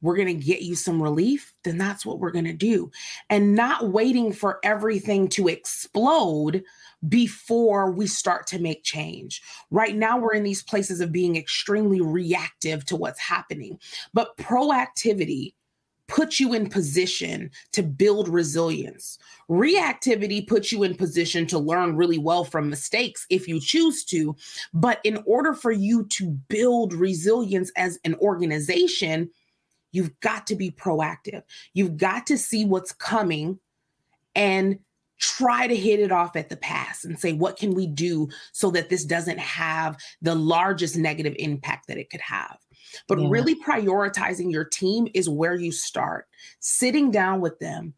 we're 0.02 0.16
going 0.16 0.28
to 0.28 0.46
get 0.46 0.62
you 0.62 0.76
some 0.76 1.02
relief, 1.02 1.54
then 1.64 1.78
that's 1.78 2.06
what 2.06 2.20
we're 2.20 2.32
going 2.32 2.46
to 2.46 2.54
do. 2.54 2.92
And 3.30 3.56
not 3.56 3.90
waiting 3.90 4.34
for 4.34 4.60
everything 4.64 5.28
to 5.30 5.48
explode 5.48 6.64
before 7.08 7.92
we 7.92 8.08
start 8.08 8.48
to 8.48 8.60
make 8.60 8.84
change. 8.84 9.42
Right 9.72 9.96
now, 9.96 10.18
we're 10.18 10.34
in 10.34 10.44
these 10.44 10.64
places 10.64 11.02
of 11.02 11.12
being 11.12 11.36
extremely 11.36 12.02
reactive 12.02 12.84
to 12.86 12.96
what's 12.96 13.20
happening. 13.20 13.80
But 14.14 14.38
proactivity 14.38 15.54
puts 16.08 16.40
you 16.40 16.54
in 16.54 16.70
position 16.70 17.50
to 17.72 17.84
build 17.84 18.28
resilience. 18.28 19.18
Reactivity 19.50 20.48
puts 20.48 20.72
you 20.72 20.84
in 20.84 20.96
position 20.96 21.48
to 21.48 21.60
learn 21.60 21.96
really 21.96 22.18
well 22.18 22.44
from 22.44 22.70
mistakes 22.70 23.26
if 23.30 23.48
you 23.48 23.60
choose 23.60 24.04
to. 24.06 24.36
But 24.74 25.00
in 25.04 25.24
order 25.26 25.54
for 25.54 25.72
you 25.72 26.06
to 26.06 26.32
build 26.48 26.94
resilience 26.94 27.72
as 27.76 28.00
an 28.06 28.16
organization, 28.16 29.30
you've 29.92 30.20
got 30.20 30.48
to 30.48 30.56
be 30.56 30.72
proactive. 30.72 31.44
You've 31.74 31.98
got 31.98 32.28
to 32.28 32.38
see 32.38 32.66
what's 32.66 32.92
coming 32.92 33.60
and 34.36 34.80
try 35.18 35.66
to 35.66 35.76
hit 35.76 36.00
it 36.00 36.12
off 36.12 36.36
at 36.36 36.50
the 36.50 36.58
pass 36.58 37.06
and 37.06 37.18
say, 37.18 37.32
what 37.34 37.58
can 37.58 37.74
we 37.74 37.88
do 37.88 38.28
so 38.52 38.70
that 38.72 38.90
this 38.90 39.06
doesn't 39.06 39.40
have 39.40 39.98
the 40.22 40.36
largest 40.36 40.98
negative 40.98 41.34
impact 41.40 41.88
that 41.88 41.98
it 41.98 42.10
could 42.10 42.22
have? 42.22 42.58
But 43.08 43.20
yeah. 43.20 43.28
really 43.30 43.56
prioritizing 43.56 44.52
your 44.52 44.66
team 44.66 45.08
is 45.14 45.30
where 45.30 45.56
you 45.56 45.72
start. 45.72 46.28
Sitting 46.60 47.12
down 47.12 47.42
with 47.42 47.60
them, 47.60 47.94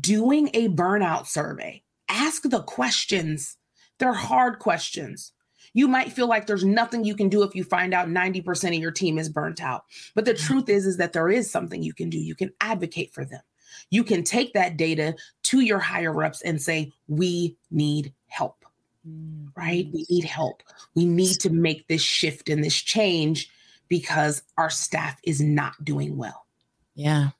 doing 0.00 0.50
a 0.54 0.68
burnout 0.68 1.26
survey. 1.26 1.82
Ask 2.08 2.42
the 2.42 2.62
questions. 2.62 3.56
They're 3.98 4.12
hard 4.12 4.58
questions. 4.58 5.32
You 5.72 5.86
might 5.86 6.12
feel 6.12 6.26
like 6.26 6.46
there's 6.46 6.64
nothing 6.64 7.04
you 7.04 7.14
can 7.14 7.28
do 7.28 7.42
if 7.42 7.54
you 7.54 7.62
find 7.62 7.94
out 7.94 8.08
90% 8.08 8.74
of 8.74 8.82
your 8.82 8.90
team 8.90 9.18
is 9.18 9.28
burnt 9.28 9.62
out. 9.62 9.84
But 10.14 10.24
the 10.24 10.32
mm-hmm. 10.32 10.46
truth 10.46 10.68
is 10.68 10.86
is 10.86 10.96
that 10.96 11.12
there 11.12 11.28
is 11.28 11.50
something 11.50 11.82
you 11.82 11.94
can 11.94 12.10
do. 12.10 12.18
You 12.18 12.34
can 12.34 12.52
advocate 12.60 13.12
for 13.12 13.24
them. 13.24 13.42
You 13.90 14.02
can 14.02 14.24
take 14.24 14.52
that 14.54 14.76
data 14.76 15.14
to 15.44 15.60
your 15.60 15.78
higher 15.78 16.24
ups 16.24 16.42
and 16.42 16.60
say, 16.60 16.92
"We 17.06 17.56
need 17.70 18.12
help." 18.26 18.64
Mm-hmm. 19.06 19.48
Right? 19.56 19.88
We 19.92 20.06
need 20.10 20.24
help. 20.24 20.62
We 20.94 21.06
need 21.06 21.38
to 21.40 21.50
make 21.50 21.86
this 21.86 22.02
shift 22.02 22.48
and 22.48 22.64
this 22.64 22.74
change 22.74 23.48
because 23.90 24.42
our 24.56 24.70
staff 24.70 25.20
is 25.24 25.42
not 25.42 25.84
doing 25.84 26.16
well. 26.16 26.46
Yeah. 26.94 27.30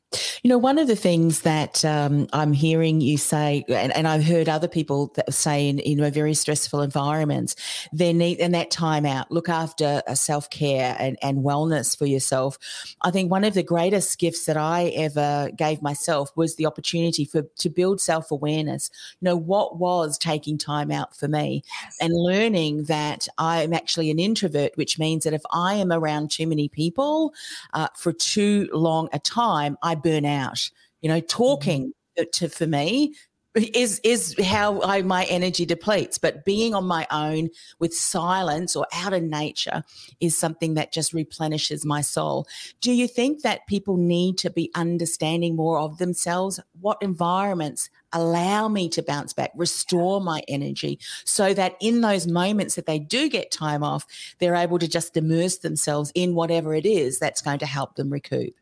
You 0.42 0.49
know, 0.49 0.59
one 0.59 0.79
of 0.79 0.88
the 0.88 0.96
things 0.96 1.42
that 1.42 1.85
um, 1.85 2.27
I'm 2.33 2.53
hearing 2.53 3.01
you 3.01 3.16
say, 3.16 3.64
and, 3.68 3.94
and, 3.94 4.09
I've 4.09 4.25
heard 4.25 4.49
other 4.49 4.66
people 4.66 5.12
that 5.14 5.33
say 5.33 5.68
in, 5.68 5.79
in 5.79 6.01
a 6.01 6.11
very 6.11 6.35
stressful 6.35 6.81
environments, 6.81 7.55
they 7.92 8.12
need 8.12 8.40
and 8.40 8.53
that 8.55 8.73
time 8.73 9.07
out, 9.07 9.31
look 9.31 9.49
after 9.49 10.03
self 10.14 10.51
care 10.51 10.96
and, 10.99 11.16
and 11.23 11.44
wellness 11.44 11.96
for 11.96 12.07
yourself. 12.07 12.59
I 13.03 13.12
think 13.12 13.31
one 13.31 13.44
of 13.44 13.55
the 13.55 13.62
greatest 13.62 14.18
gifts 14.18 14.46
that 14.46 14.57
I 14.57 14.87
ever 14.88 15.51
gave 15.57 15.81
myself 15.81 16.33
was 16.35 16.57
the 16.57 16.66
opportunity 16.66 17.25
for 17.25 17.42
to 17.42 17.70
build 17.70 18.01
self 18.01 18.33
awareness. 18.33 18.90
You 19.20 19.27
know, 19.27 19.37
what 19.37 19.79
was 19.79 20.18
taking 20.18 20.59
time 20.59 20.90
out 20.90 21.14
for 21.14 21.29
me, 21.29 21.62
and 22.01 22.12
learning 22.12 22.85
that 22.85 23.29
I'm 23.38 23.73
actually 23.73 24.11
an 24.11 24.18
introvert, 24.18 24.73
which 24.75 24.99
means 24.99 25.23
that 25.23 25.35
if 25.35 25.42
I 25.53 25.75
am 25.75 25.92
around 25.92 26.33
too 26.33 26.49
many 26.49 26.68
people 26.68 27.33
uh, 27.75 27.88
for 27.96 28.12
too 28.12 28.68
long 28.73 29.09
a 29.12 29.20
time, 29.20 29.79
I 29.83 30.00
burn 30.03 30.25
out. 30.25 30.71
You 31.01 31.09
know, 31.09 31.21
talking 31.21 31.93
mm-hmm. 32.19 32.25
to 32.33 32.49
for 32.49 32.67
me 32.67 33.15
is 33.57 34.01
is 34.05 34.37
how 34.45 34.81
I 34.83 35.03
my 35.03 35.25
energy 35.25 35.67
depletes. 35.67 36.19
But 36.19 36.45
being 36.45 36.75
on 36.75 36.85
my 36.85 37.07
own 37.11 37.51
with 37.79 37.95
silence 37.95 38.77
or 38.77 38.87
out 38.95 39.13
in 39.13 39.29
nature 39.29 39.83
is 40.21 40.37
something 40.37 40.75
that 40.75 40.93
just 40.93 41.13
replenishes 41.13 41.85
my 41.85 42.01
soul. 42.01 42.47
Do 42.81 42.93
you 42.93 43.09
think 43.09 43.43
that 43.43 43.67
people 43.67 43.97
need 43.97 44.39
to 44.39 44.51
be 44.51 44.71
understanding 44.75 45.57
more 45.57 45.79
of 45.79 45.99
themselves? 45.99 46.61
What 46.81 46.99
environments 47.01 47.91
allow 48.13 48.69
me 48.69 48.89
to 48.91 49.03
bounce 49.03 49.33
back, 49.33 49.53
restore 49.55 50.21
my 50.21 50.43
energy, 50.49 50.99
so 51.25 51.55
that 51.55 51.77
in 51.81 52.01
those 52.01 52.27
moments 52.27 52.75
that 52.77 52.87
they 52.87 52.99
do 52.99 53.29
get 53.29 53.51
time 53.51 53.83
off, 53.83 54.07
they're 54.39 54.57
able 54.57 54.79
to 54.79 54.89
just 54.89 55.17
immerse 55.17 55.59
themselves 55.59 56.13
in 56.15 56.35
whatever 56.35 56.75
it 56.75 56.87
is 56.87 57.19
that's 57.19 57.43
going 57.43 57.59
to 57.59 57.67
help 57.67 57.97
them 57.97 58.11
recoup? 58.11 58.55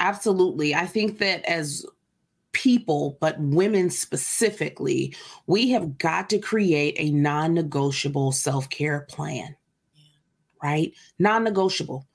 Absolutely. 0.00 0.74
I 0.74 0.86
think 0.86 1.18
that 1.18 1.44
as 1.44 1.86
people, 2.52 3.18
but 3.20 3.38
women 3.38 3.90
specifically, 3.90 5.14
we 5.46 5.70
have 5.70 5.98
got 5.98 6.30
to 6.30 6.38
create 6.38 6.96
a 6.98 7.10
non 7.10 7.54
negotiable 7.54 8.32
self 8.32 8.68
care 8.70 9.06
plan, 9.10 9.56
right? 10.62 10.92
Non 11.18 11.44
negotiable. 11.44 12.06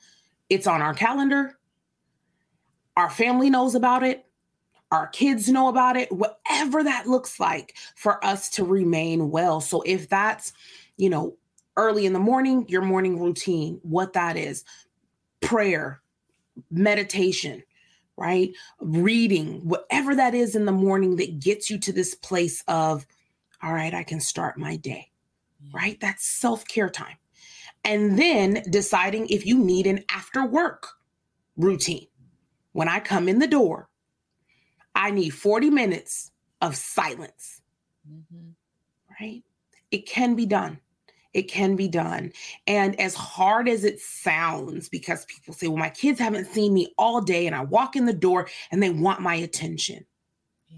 It's 0.50 0.68
on 0.68 0.82
our 0.82 0.94
calendar. 0.94 1.58
Our 2.98 3.10
family 3.10 3.50
knows 3.50 3.76
about 3.76 4.04
it. 4.04 4.26
Our 4.92 5.08
kids 5.08 5.48
know 5.48 5.70
about 5.70 5.96
it, 5.96 6.12
whatever 6.12 6.84
that 6.84 7.08
looks 7.08 7.40
like 7.40 7.76
for 7.96 8.24
us 8.26 8.50
to 8.52 8.66
remain 8.66 9.30
well. 9.32 9.62
So 9.62 9.82
if 9.84 10.10
that's, 10.10 10.52
you 10.98 11.10
know, 11.10 11.38
early 11.78 12.06
in 12.06 12.12
the 12.14 12.20
morning, 12.20 12.66
your 12.68 12.82
morning 12.82 13.18
routine, 13.18 13.80
what 13.84 14.14
that 14.14 14.36
is, 14.36 14.66
prayer, 15.40 16.02
meditation, 16.70 17.64
right? 18.22 18.54
Reading, 18.80 19.68
whatever 19.68 20.14
that 20.14 20.36
is 20.36 20.56
in 20.56 20.66
the 20.66 20.72
morning 20.72 21.16
that 21.16 21.40
gets 21.40 21.72
you 21.72 21.80
to 21.80 21.92
this 21.92 22.14
place 22.14 22.64
of, 22.68 23.08
all 23.64 23.74
right, 23.74 23.96
I 23.96 24.04
can 24.04 24.20
start 24.20 24.60
my 24.60 24.76
day, 24.76 25.10
right? 25.74 26.00
That's 26.00 26.24
self 26.24 26.68
care 26.68 26.90
time. 26.90 27.18
And 27.84 28.20
then 28.20 28.62
deciding 28.70 29.28
if 29.28 29.44
you 29.48 29.58
need 29.58 29.88
an 29.88 30.04
after 30.10 30.46
work 30.46 30.90
routine. 31.58 32.08
When 32.74 32.88
I 32.88 33.00
come 33.00 33.28
in 33.28 33.40
the 33.40 33.48
door, 33.48 33.90
I 34.94 35.10
need 35.10 35.32
40 35.32 35.72
minutes 35.72 36.32
of 36.62 36.76
silence, 36.76 37.62
mm-hmm. 38.10 38.52
right? 39.20 39.44
It 39.90 40.06
can 40.06 40.36
be 40.36 40.46
done 40.46 40.80
it 41.34 41.44
can 41.44 41.76
be 41.76 41.88
done. 41.88 42.32
And 42.68 43.00
as 43.00 43.16
hard 43.16 43.70
as 43.70 43.84
it 43.84 44.00
sounds, 44.00 44.90
because 44.90 45.26
people 45.26 45.54
say, 45.54 45.68
well, 45.68 45.78
my 45.78 45.90
kids 45.90 46.20
haven't 46.20 46.48
seen 46.48 46.74
me 46.74 46.94
all 46.98 47.22
day, 47.22 47.48
and 47.48 47.56
I 47.56 47.62
walk 47.64 47.96
in 47.96 48.06
the 48.06 48.14
door 48.14 48.50
and 48.72 48.82
they 48.82 48.90
want 48.90 49.22
my 49.22 49.36
attention. 49.36 50.06
Yeah. 50.70 50.78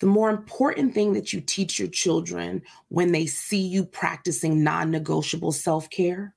The 0.00 0.06
more 0.06 0.30
important 0.30 0.94
thing 0.94 1.14
that 1.14 1.32
you 1.32 1.40
teach 1.40 1.78
your 1.78 1.88
children 1.88 2.62
when 2.88 3.12
they 3.12 3.26
see 3.26 3.66
you 3.66 3.84
practicing 3.84 4.62
non 4.62 4.90
negotiable 4.90 5.52
self 5.52 5.88
care 5.88 6.34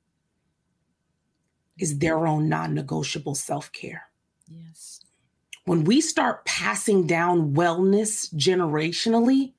is 1.77 1.91
mm-hmm. 1.91 1.99
their 1.99 2.27
own 2.27 2.47
non 2.47 2.73
negotiable 2.73 3.35
self 3.35 3.71
care. 3.71 4.03
Yes. 4.47 5.01
When 5.65 5.83
we 5.83 5.99
start 5.99 6.45
passing 6.45 7.07
down 7.07 7.55
wellness 7.55 8.33
generationally, 8.35 9.54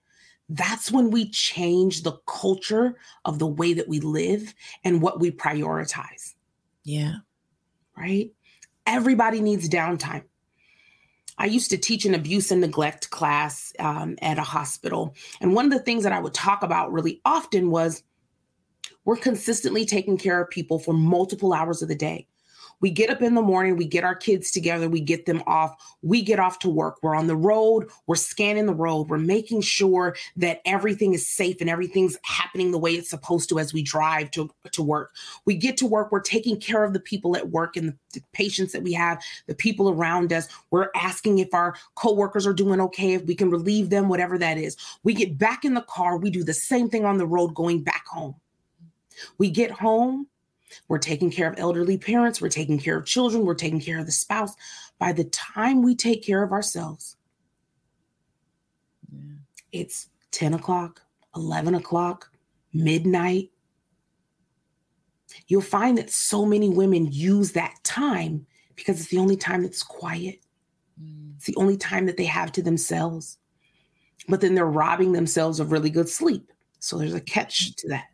that's 0.49 0.93
when 0.93 1.11
we 1.11 1.31
change 1.31 2.03
the 2.03 2.19
culture 2.27 2.97
of 3.25 3.39
the 3.39 3.47
way 3.47 3.75
that 3.75 3.89
we 3.89 4.01
live 4.01 4.55
and 4.85 5.03
what 5.03 5.21
we 5.21 5.31
prioritize. 5.31 6.35
Yeah. 6.85 7.17
Right? 7.97 8.31
Everybody 8.87 9.41
needs 9.41 9.69
downtime. 9.69 10.23
I 11.39 11.47
used 11.47 11.71
to 11.71 11.77
teach 11.77 12.05
an 12.05 12.15
abuse 12.15 12.51
and 12.51 12.61
neglect 12.61 13.11
class 13.11 13.73
um, 13.79 14.17
at 14.23 14.39
a 14.39 14.43
hospital. 14.43 15.15
And 15.41 15.55
one 15.55 15.67
of 15.67 15.73
the 15.73 15.81
things 15.81 16.05
that 16.05 16.13
I 16.13 16.21
would 16.21 16.33
talk 16.33 16.63
about 16.63 16.93
really 16.93 17.21
often 17.25 17.71
was 17.71 18.03
we're 19.05 19.17
consistently 19.17 19.85
taking 19.85 20.17
care 20.17 20.41
of 20.41 20.49
people 20.49 20.79
for 20.79 20.95
multiple 20.95 21.53
hours 21.53 21.83
of 21.83 21.89
the 21.89 21.95
day. 21.95 22.27
We 22.81 22.91
get 22.91 23.11
up 23.11 23.23
in 23.23 23.35
the 23.35 23.43
morning, 23.43 23.77
we 23.77 23.87
get 23.87 24.05
our 24.05 24.15
kids 24.15 24.51
together, 24.51 24.89
we 24.89 25.01
get 25.01 25.27
them 25.27 25.43
off, 25.47 25.97
we 26.03 26.23
get 26.23 26.39
off 26.39 26.59
to 26.61 26.69
work. 26.69 26.99
We're 27.03 27.15
on 27.15 27.27
the 27.27 27.37
road, 27.37 27.89
we're 28.07 28.17
scanning 28.17 28.67
the 28.67 28.75
road, 28.75 29.09
we're 29.09 29.19
making 29.19 29.63
sure 29.63 30.17
that 30.37 30.61
everything 30.65 31.15
is 31.15 31.27
safe 31.27 31.57
and 31.61 31.71
everything's 31.71 32.19
happening 32.23 32.71
the 32.71 32.79
way 32.79 32.93
it's 32.93 33.11
supposed 33.11 33.49
to 33.49 33.59
as 33.59 33.73
we 33.73 33.83
drive 33.83 34.31
to, 34.33 34.51
to 34.73 34.83
work. 34.83 35.15
We 35.45 35.55
get 35.55 35.77
to 35.79 35.87
work, 35.87 36.13
we're 36.13 36.21
taking 36.21 36.61
care 36.61 36.85
of 36.85 36.93
the 36.93 37.01
people 37.01 37.37
at 37.37 37.51
work 37.51 37.77
and 37.77 37.89
the, 37.89 37.97
the 38.15 38.23
patients 38.33 38.73
that 38.73 38.83
we 38.83 38.93
have, 38.93 39.23
the 39.47 39.55
people 39.55 39.91
around 39.91 40.33
us. 40.33 40.49
We're 40.71 40.91
asking 40.95 41.39
if 41.39 41.55
our 41.55 41.77
coworkers 41.95 42.47
are 42.47 42.53
doing 42.53 42.81
okay, 42.81 43.15
if 43.15 43.25
we 43.25 43.35
can 43.35 43.51
relieve 43.51 43.91
them, 43.91 44.09
whatever 44.09 44.39
that 44.39 44.59
is. 44.59 44.77
We 45.03 45.15
get 45.15 45.39
back 45.39 45.65
in 45.65 45.75
the 45.75 45.83
car, 45.83 46.17
we 46.19 46.31
do 46.31 46.45
the 46.45 46.55
same 46.55 46.89
thing 46.89 47.05
on 47.05 47.19
the 47.19 47.27
road 47.27 47.55
going 47.55 47.83
back 47.83 48.07
home. 48.07 48.35
We 49.39 49.51
get 49.51 49.71
home, 49.71 50.27
we're 50.89 50.99
taking 50.99 51.31
care 51.31 51.51
of 51.51 51.59
elderly 51.59 51.99
parents, 51.99 52.41
we're 52.41 52.49
taking 52.49 52.79
care 52.79 52.97
of 52.97 53.07
children, 53.07 53.45
we're 53.45 53.55
taking 53.55 53.81
care 53.81 53.99
of 53.99 54.07
the 54.07 54.13
spouse. 54.13 54.55
By 54.99 55.13
the 55.13 55.25
time 55.25 55.83
we 55.83 55.95
take 55.95 56.25
care 56.25 56.43
of 56.43 56.53
ourselves, 56.53 57.17
yeah. 59.13 59.35
it's 59.73 60.09
10 60.33 60.55
o'clock, 60.55 61.03
11 61.35 61.75
o'clock, 61.75 62.31
midnight. 62.73 63.51
You'll 65.49 65.61
find 65.63 65.99
that 65.99 66.11
so 66.11 66.45
many 66.45 66.69
women 66.69 67.09
use 67.11 67.53
that 67.53 67.75
time 67.85 68.47
because 68.75 69.01
it's 69.01 69.11
the 69.11 69.19
only 69.19 69.37
time 69.37 69.63
that's 69.63 69.83
quiet. 69.83 70.41
Mm. 71.03 71.37
It's 71.37 71.47
the 71.47 71.57
only 71.57 71.77
time 71.77 72.07
that 72.07 72.17
they 72.17 72.25
have 72.25 72.53
to 72.53 72.63
themselves. 72.63 73.39
But 74.29 74.41
then 74.41 74.55
they're 74.55 74.67
robbing 74.67 75.13
themselves 75.13 75.61
of 75.61 75.73
really 75.73 75.91
good 75.91 76.09
sleep. 76.09 76.51
So 76.79 76.99
there's 76.99 77.15
a 77.15 77.21
catch 77.21 77.75
to 77.77 77.89
that. 77.89 78.07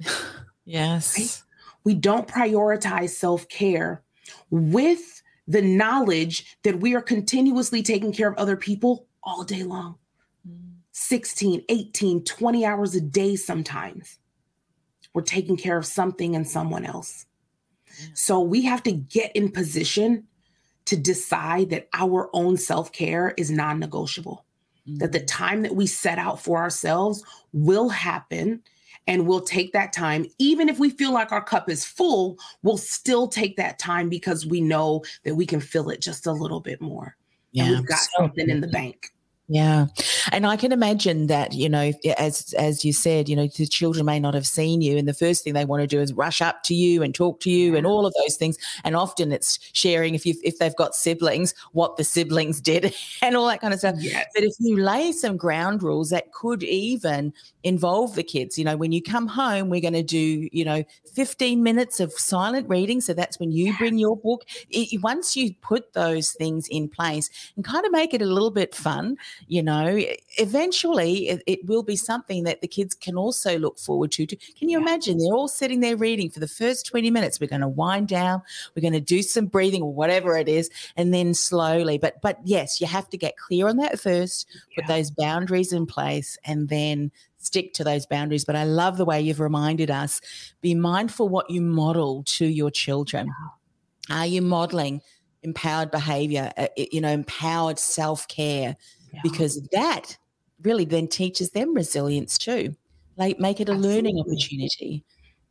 yes. 0.64 1.18
Right? 1.18 1.42
We 1.84 1.94
don't 1.94 2.26
prioritize 2.26 3.10
self 3.10 3.48
care 3.48 4.02
with 4.50 5.22
the 5.46 5.62
knowledge 5.62 6.56
that 6.62 6.80
we 6.80 6.94
are 6.94 7.02
continuously 7.02 7.82
taking 7.82 8.12
care 8.12 8.28
of 8.28 8.36
other 8.38 8.56
people 8.56 9.06
all 9.22 9.44
day 9.44 9.62
long 9.62 9.96
16, 10.92 11.64
18, 11.68 12.24
20 12.24 12.64
hours 12.64 12.94
a 12.94 13.00
day 13.00 13.36
sometimes. 13.36 14.18
We're 15.12 15.22
taking 15.22 15.56
care 15.56 15.76
of 15.76 15.86
something 15.86 16.34
and 16.34 16.48
someone 16.48 16.84
else. 16.84 17.26
So 18.14 18.40
we 18.40 18.62
have 18.62 18.82
to 18.84 18.92
get 18.92 19.34
in 19.36 19.50
position 19.50 20.24
to 20.86 20.96
decide 20.96 21.70
that 21.70 21.88
our 21.92 22.30
own 22.32 22.56
self 22.56 22.92
care 22.92 23.34
is 23.36 23.50
non 23.50 23.78
negotiable, 23.78 24.44
mm-hmm. 24.88 24.98
that 24.98 25.12
the 25.12 25.20
mm. 25.20 25.26
time 25.26 25.62
that 25.62 25.74
we 25.74 25.86
set 25.86 26.18
out 26.18 26.40
for 26.40 26.58
ourselves 26.58 27.22
will 27.52 27.88
happen 27.88 28.62
and 29.06 29.26
we'll 29.26 29.40
take 29.40 29.72
that 29.72 29.92
time. 29.92 30.26
Even 30.38 30.68
if 30.68 30.78
we 30.78 30.90
feel 30.90 31.12
like 31.12 31.32
our 31.32 31.42
cup 31.42 31.68
is 31.68 31.84
full 31.84 32.38
we'll 32.62 32.76
still 32.76 33.28
take 33.28 33.56
that 33.56 33.78
time 33.78 34.08
because 34.08 34.46
we 34.46 34.60
know 34.60 35.02
that 35.24 35.34
we 35.34 35.46
can 35.46 35.60
fill 35.60 35.90
it 35.90 36.00
just 36.00 36.26
a 36.26 36.32
little 36.32 36.60
bit 36.60 36.80
more. 36.80 37.16
Yeah 37.52 37.64
and 37.64 37.76
we've 37.76 37.86
got 37.86 37.98
so 37.98 38.08
something 38.18 38.48
in 38.48 38.60
the 38.60 38.68
bank 38.68 39.13
yeah. 39.46 39.86
And 40.32 40.46
I 40.46 40.56
can 40.56 40.72
imagine 40.72 41.26
that, 41.26 41.52
you 41.52 41.68
know, 41.68 41.92
as 42.16 42.54
as 42.54 42.82
you 42.82 42.94
said, 42.94 43.28
you 43.28 43.36
know, 43.36 43.46
the 43.46 43.66
children 43.66 44.06
may 44.06 44.18
not 44.18 44.32
have 44.32 44.46
seen 44.46 44.80
you 44.80 44.96
and 44.96 45.06
the 45.06 45.12
first 45.12 45.44
thing 45.44 45.52
they 45.52 45.66
want 45.66 45.82
to 45.82 45.86
do 45.86 46.00
is 46.00 46.14
rush 46.14 46.40
up 46.40 46.62
to 46.64 46.74
you 46.74 47.02
and 47.02 47.14
talk 47.14 47.40
to 47.40 47.50
you 47.50 47.76
and 47.76 47.86
all 47.86 48.06
of 48.06 48.14
those 48.22 48.36
things. 48.36 48.56
And 48.84 48.96
often 48.96 49.32
it's 49.32 49.58
sharing 49.74 50.14
if 50.14 50.24
you 50.24 50.34
if 50.42 50.58
they've 50.58 50.74
got 50.76 50.94
siblings, 50.94 51.54
what 51.72 51.98
the 51.98 52.04
siblings 52.04 52.58
did 52.62 52.94
and 53.22 53.36
all 53.36 53.46
that 53.48 53.60
kind 53.60 53.74
of 53.74 53.80
stuff. 53.80 53.96
Yes. 53.98 54.24
But 54.34 54.44
if 54.44 54.54
you 54.60 54.78
lay 54.78 55.12
some 55.12 55.36
ground 55.36 55.82
rules 55.82 56.08
that 56.08 56.32
could 56.32 56.62
even 56.62 57.34
involve 57.64 58.14
the 58.14 58.22
kids, 58.22 58.58
you 58.58 58.64
know, 58.64 58.78
when 58.78 58.92
you 58.92 59.02
come 59.02 59.26
home, 59.26 59.68
we're 59.68 59.82
going 59.82 59.92
to 59.92 60.02
do, 60.02 60.48
you 60.52 60.64
know, 60.64 60.84
15 61.12 61.62
minutes 61.62 62.00
of 62.00 62.12
silent 62.14 62.66
reading. 62.70 63.02
So 63.02 63.12
that's 63.12 63.38
when 63.38 63.52
you 63.52 63.76
bring 63.76 63.98
your 63.98 64.16
book. 64.16 64.44
It, 64.70 65.02
once 65.02 65.36
you 65.36 65.52
put 65.60 65.92
those 65.92 66.32
things 66.32 66.66
in 66.70 66.88
place 66.88 67.28
and 67.56 67.64
kind 67.64 67.84
of 67.84 67.92
make 67.92 68.14
it 68.14 68.22
a 68.22 68.26
little 68.26 68.50
bit 68.50 68.74
fun, 68.74 69.18
you 69.46 69.62
know, 69.62 69.98
eventually 70.38 71.28
it, 71.28 71.42
it, 71.46 71.66
will 71.66 71.82
be 71.82 71.96
something 71.96 72.44
that 72.44 72.60
the 72.60 72.68
kids 72.68 72.94
can 72.94 73.16
also 73.16 73.58
look 73.58 73.78
forward 73.78 74.12
to. 74.12 74.26
Can 74.26 74.68
you 74.68 74.78
yeah. 74.78 74.82
imagine? 74.82 75.18
They're 75.18 75.34
all 75.34 75.48
sitting 75.48 75.80
there 75.80 75.96
reading 75.96 76.30
for 76.30 76.40
the 76.40 76.48
first 76.48 76.86
20 76.86 77.10
minutes. 77.10 77.40
We're 77.40 77.46
going 77.46 77.62
to 77.62 77.68
wind 77.68 78.08
down, 78.08 78.42
we're 78.74 78.82
going 78.82 78.92
to 78.92 79.00
do 79.00 79.22
some 79.22 79.46
breathing 79.46 79.82
or 79.82 79.92
whatever 79.92 80.36
it 80.36 80.48
is, 80.48 80.70
and 80.96 81.12
then 81.12 81.34
slowly. 81.34 81.98
But 81.98 82.20
but 82.20 82.38
yes, 82.44 82.80
you 82.80 82.86
have 82.86 83.08
to 83.10 83.16
get 83.16 83.36
clear 83.36 83.68
on 83.68 83.76
that 83.78 83.98
first, 83.98 84.46
yeah. 84.70 84.82
put 84.82 84.88
those 84.88 85.10
boundaries 85.10 85.72
in 85.72 85.86
place, 85.86 86.36
and 86.44 86.68
then 86.68 87.10
stick 87.38 87.74
to 87.74 87.84
those 87.84 88.06
boundaries. 88.06 88.44
But 88.44 88.56
I 88.56 88.64
love 88.64 88.96
the 88.96 89.04
way 89.04 89.20
you've 89.20 89.40
reminded 89.40 89.90
us 89.90 90.20
be 90.60 90.74
mindful 90.74 91.28
what 91.28 91.50
you 91.50 91.60
model 91.60 92.22
to 92.26 92.46
your 92.46 92.70
children. 92.70 93.30
Are 94.10 94.26
you 94.26 94.42
modeling 94.42 95.00
empowered 95.42 95.90
behavior, 95.90 96.52
uh, 96.56 96.68
you 96.76 97.00
know, 97.00 97.10
empowered 97.10 97.78
self 97.78 98.26
care? 98.28 98.76
Yeah. 99.14 99.20
Because 99.22 99.60
that 99.72 100.16
really 100.62 100.84
then 100.84 101.08
teaches 101.08 101.50
them 101.50 101.74
resilience 101.74 102.38
too. 102.38 102.74
Like 103.16 103.38
make 103.38 103.60
it 103.60 103.68
a 103.68 103.72
Absolutely. 103.72 103.94
learning 103.94 104.18
opportunity. 104.20 105.04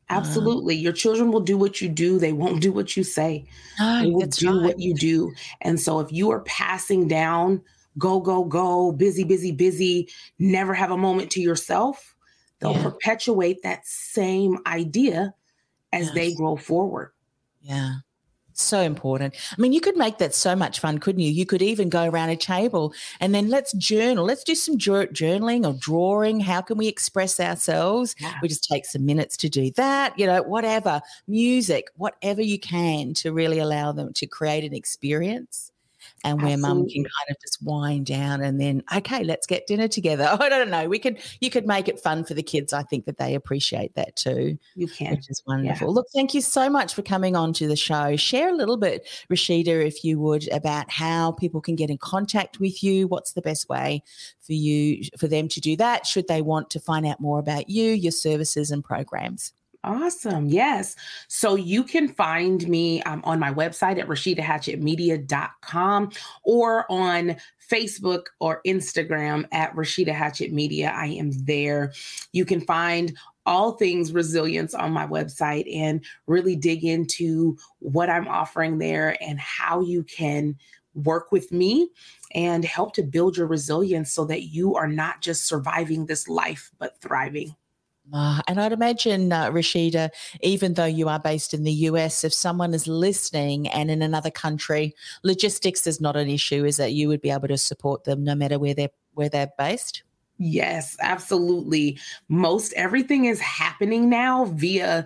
Absolutely. 0.10 0.76
Um, 0.76 0.82
Your 0.82 0.93
children 0.93 1.32
will 1.32 1.39
do 1.39 1.58
what 1.58 1.82
you 1.82 1.89
do. 1.89 2.19
They 2.19 2.34
won't 2.34 2.62
do 2.62 2.71
what 2.71 2.97
you 2.97 3.04
say. 3.04 3.45
No, 3.80 4.02
they 4.02 4.10
will 4.10 4.28
do 4.28 4.54
right. 4.54 4.65
what 4.65 4.80
you 4.80 4.93
do. 4.93 5.34
And 5.62 5.80
so 5.80 5.99
if 6.02 6.12
you 6.12 6.30
are 6.32 6.41
passing 6.41 7.08
down 7.08 7.62
go, 7.97 8.19
go, 8.19 8.43
go, 8.43 8.91
busy, 8.91 9.23
busy, 9.23 9.52
busy, 9.52 10.10
never 10.39 10.73
have 10.73 10.91
a 10.91 10.97
moment 10.97 11.32
to 11.32 11.41
yourself, 11.41 12.15
they'll 12.60 12.73
yeah. 12.73 12.84
perpetuate 12.84 13.62
that 13.63 13.86
same 13.86 14.58
idea 14.65 15.34
as 15.91 16.08
yes. 16.08 16.15
they 16.15 16.34
grow 16.34 16.56
forward. 16.56 17.12
Yeah. 17.62 17.95
So 18.54 18.82
important. 18.82 19.36
I 19.52 19.60
mean, 19.60 19.74
you 19.74 19.82
could 19.82 19.98
make 19.98 20.20
that 20.20 20.34
so 20.34 20.56
much 20.56 20.80
fun, 20.80 21.00
couldn't 21.00 21.22
you? 21.22 21.32
You 21.32 21.46
could 21.46 21.62
even 21.62 21.89
go 21.89 22.06
around 22.06 22.30
a 22.30 22.36
table 22.36 22.94
and 23.20 23.34
then 23.34 23.50
let's 23.50 23.74
journal. 23.74 24.26
Let's 24.26 24.44
do 24.44 24.56
some 24.56 24.78
journaling 24.78 25.66
or 25.66 25.74
drawing. 25.74 26.39
How 26.39 26.62
can 26.62 26.78
we 26.78 26.88
express 26.88 27.39
ourselves? 27.39 28.16
Yeah. 28.20 28.36
We 28.42 28.48
just 28.48 28.63
take 28.63 28.86
some 28.86 29.06
minutes 29.06 29.38
to 29.38 29.50
do 29.50 29.72
that, 29.72 30.18
you 30.18 30.28
know, 30.28 30.44
whatever, 30.44 31.02
music, 31.28 31.88
whatever 31.96 32.42
you 32.42 32.60
can 32.60 33.13
to 33.16 33.34
really 33.34 33.60
allow 33.60 33.92
them 33.92 34.13
to 34.13 34.28
create 34.28 34.63
an 34.63 34.74
experience 34.74 35.73
and 36.24 36.42
where 36.42 36.58
mum 36.58 36.88
can 36.88 37.04
kind 37.04 37.30
of 37.30 37.38
just 37.42 37.62
wind 37.62 38.06
down 38.06 38.42
and 38.42 38.60
then 38.60 38.84
okay 38.96 39.24
let's 39.24 39.48
get 39.48 39.68
dinner 39.68 39.88
together. 39.88 40.38
I 40.40 40.50
don't 40.50 40.70
know 40.70 40.88
we 40.88 41.00
could 41.00 41.20
you 41.42 41.50
could 41.50 41.66
make 41.66 41.88
it 41.88 42.00
fun 42.00 42.24
for 42.24 42.34
the 42.34 42.44
kids 42.44 42.74
i 42.74 42.84
think 42.84 43.06
that 43.06 43.18
they 43.18 43.36
appreciate 43.36 43.96
that 43.96 44.16
too 44.16 44.58
you 44.76 44.88
can 44.88 45.12
which 45.12 45.30
is 45.30 45.44
wonderful. 45.46 45.88
Yeah. 45.88 45.94
look 45.94 46.08
thank 46.14 46.34
you 46.34 46.42
so 46.42 46.70
much 46.70 46.94
for 46.94 47.02
coming 47.02 47.36
on 47.36 47.54
to 47.54 47.68
the 47.68 47.76
show. 47.76 48.16
Share 48.16 48.50
a 48.50 48.56
little 48.56 48.78
bit 48.78 49.08
rashida 49.30 49.86
if 49.86 50.04
you 50.04 50.20
would 50.20 50.52
about 50.52 50.90
how 50.90 51.32
people 51.34 51.62
can 51.62 51.76
get 51.76 51.90
in 51.90 51.98
contact 51.98 52.60
with 52.60 52.84
you. 52.84 53.08
What's 53.08 53.34
the 53.34 53.42
best 53.42 53.70
way 53.70 54.04
for 54.42 54.54
you 54.54 55.04
for 55.18 55.28
them 55.28 55.48
to 55.50 55.62
do 55.62 55.76
that? 55.78 56.06
Should 56.06 56.28
they 56.28 56.42
want 56.42 56.70
to 56.72 56.80
find 56.80 57.06
out 57.06 57.20
more 57.20 57.40
about 57.40 57.70
you 57.70 57.92
your 57.92 58.12
services 58.12 58.72
and 58.72 58.84
programs 58.84 59.54
Awesome. 59.86 60.48
Yes. 60.48 60.96
So 61.28 61.56
you 61.56 61.84
can 61.84 62.08
find 62.08 62.65
me 62.69 63.04
um, 63.04 63.22
on 63.26 63.38
my 63.38 63.54
website 63.54 64.00
at 64.00 64.08
rashidahatchettmedia.com 64.08 66.12
or 66.43 66.89
on 66.89 67.36
Facebook 67.69 68.28
or 68.39 68.62
Instagram 68.65 69.46
at 69.52 69.76
Rashida 69.76 70.13
Hatchett 70.13 70.54
Media. 70.54 70.93
I 70.96 71.08
am 71.08 71.32
there. 71.46 71.91
You 72.32 72.46
can 72.46 72.62
find 72.62 73.17
all 73.46 73.74
things 73.74 74.13
resilience 74.13 74.74
on 74.74 74.93
my 74.93 75.06
website 75.06 75.69
and 75.76 76.00
really 76.28 76.56
dig 76.56 76.86
into 76.86 77.58
what 77.80 78.10
I'm 78.10 78.30
offering 78.30 78.78
there 78.78 79.17
and 79.22 79.38
how 79.38 79.82
you 79.82 80.04
can 80.04 80.56
work 80.96 81.30
with 81.32 81.52
me 81.52 81.89
and 82.34 82.63
help 82.63 82.93
to 82.93 83.04
build 83.04 83.36
your 83.36 83.48
resilience 83.48 84.13
so 84.13 84.24
that 84.26 84.43
you 84.43 84.76
are 84.76 84.88
not 84.88 85.19
just 85.22 85.46
surviving 85.46 86.06
this 86.06 86.30
life, 86.30 86.72
but 86.80 87.02
thriving. 87.02 87.54
And 88.12 88.60
I'd 88.60 88.74
imagine, 88.74 89.32
uh, 89.32 89.50
Rashida, 89.50 90.10
even 90.42 90.74
though 90.74 90.86
you 90.86 91.08
are 91.08 91.20
based 91.20 91.54
in 91.54 91.63
the 91.63 91.72
US, 91.72 92.24
if 92.24 92.34
someone 92.34 92.74
is 92.74 92.88
listening 92.88 93.68
and 93.70 93.89
in 93.89 94.02
another 94.02 94.32
country, 94.32 94.94
logistics 95.24 95.88
is 95.88 96.02
not 96.02 96.16
an 96.16 96.30
issue, 96.30 96.66
is 96.66 96.78
that 96.78 96.94
you 96.94 97.08
would 97.08 97.22
be 97.22 97.32
able 97.32 97.48
to 97.48 97.58
support 97.58 98.04
them 98.04 98.24
no 98.24 98.36
matter 98.36 98.60
where 98.60 98.74
they're 98.74 98.89
where 99.13 99.30
they're 99.30 99.52
based? 99.58 100.04
Yes, 100.39 100.98
absolutely. 101.00 102.00
Most 102.28 102.74
everything 102.74 103.26
is 103.26 103.39
happening 103.39 104.10
now 104.10 104.46
via 104.46 105.06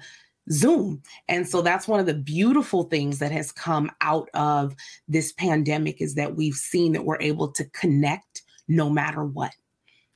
Zoom. 0.50 1.02
And 1.28 1.48
so 1.48 1.62
that's 1.62 1.88
one 1.88 2.00
of 2.00 2.06
the 2.06 2.14
beautiful 2.14 2.84
things 2.84 3.20
that 3.20 3.32
has 3.32 3.52
come 3.52 3.92
out 4.02 4.30
of 4.34 4.76
this 5.08 5.34
pandemic 5.34 6.02
is 6.02 6.16
that 6.16 6.36
we've 6.36 6.56
seen 6.56 6.94
that 6.94 7.06
we're 7.06 7.22
able 7.22 7.50
to 7.50 7.66
connect 7.66 8.44
no 8.70 8.90
matter 8.90 9.24
what 9.24 9.52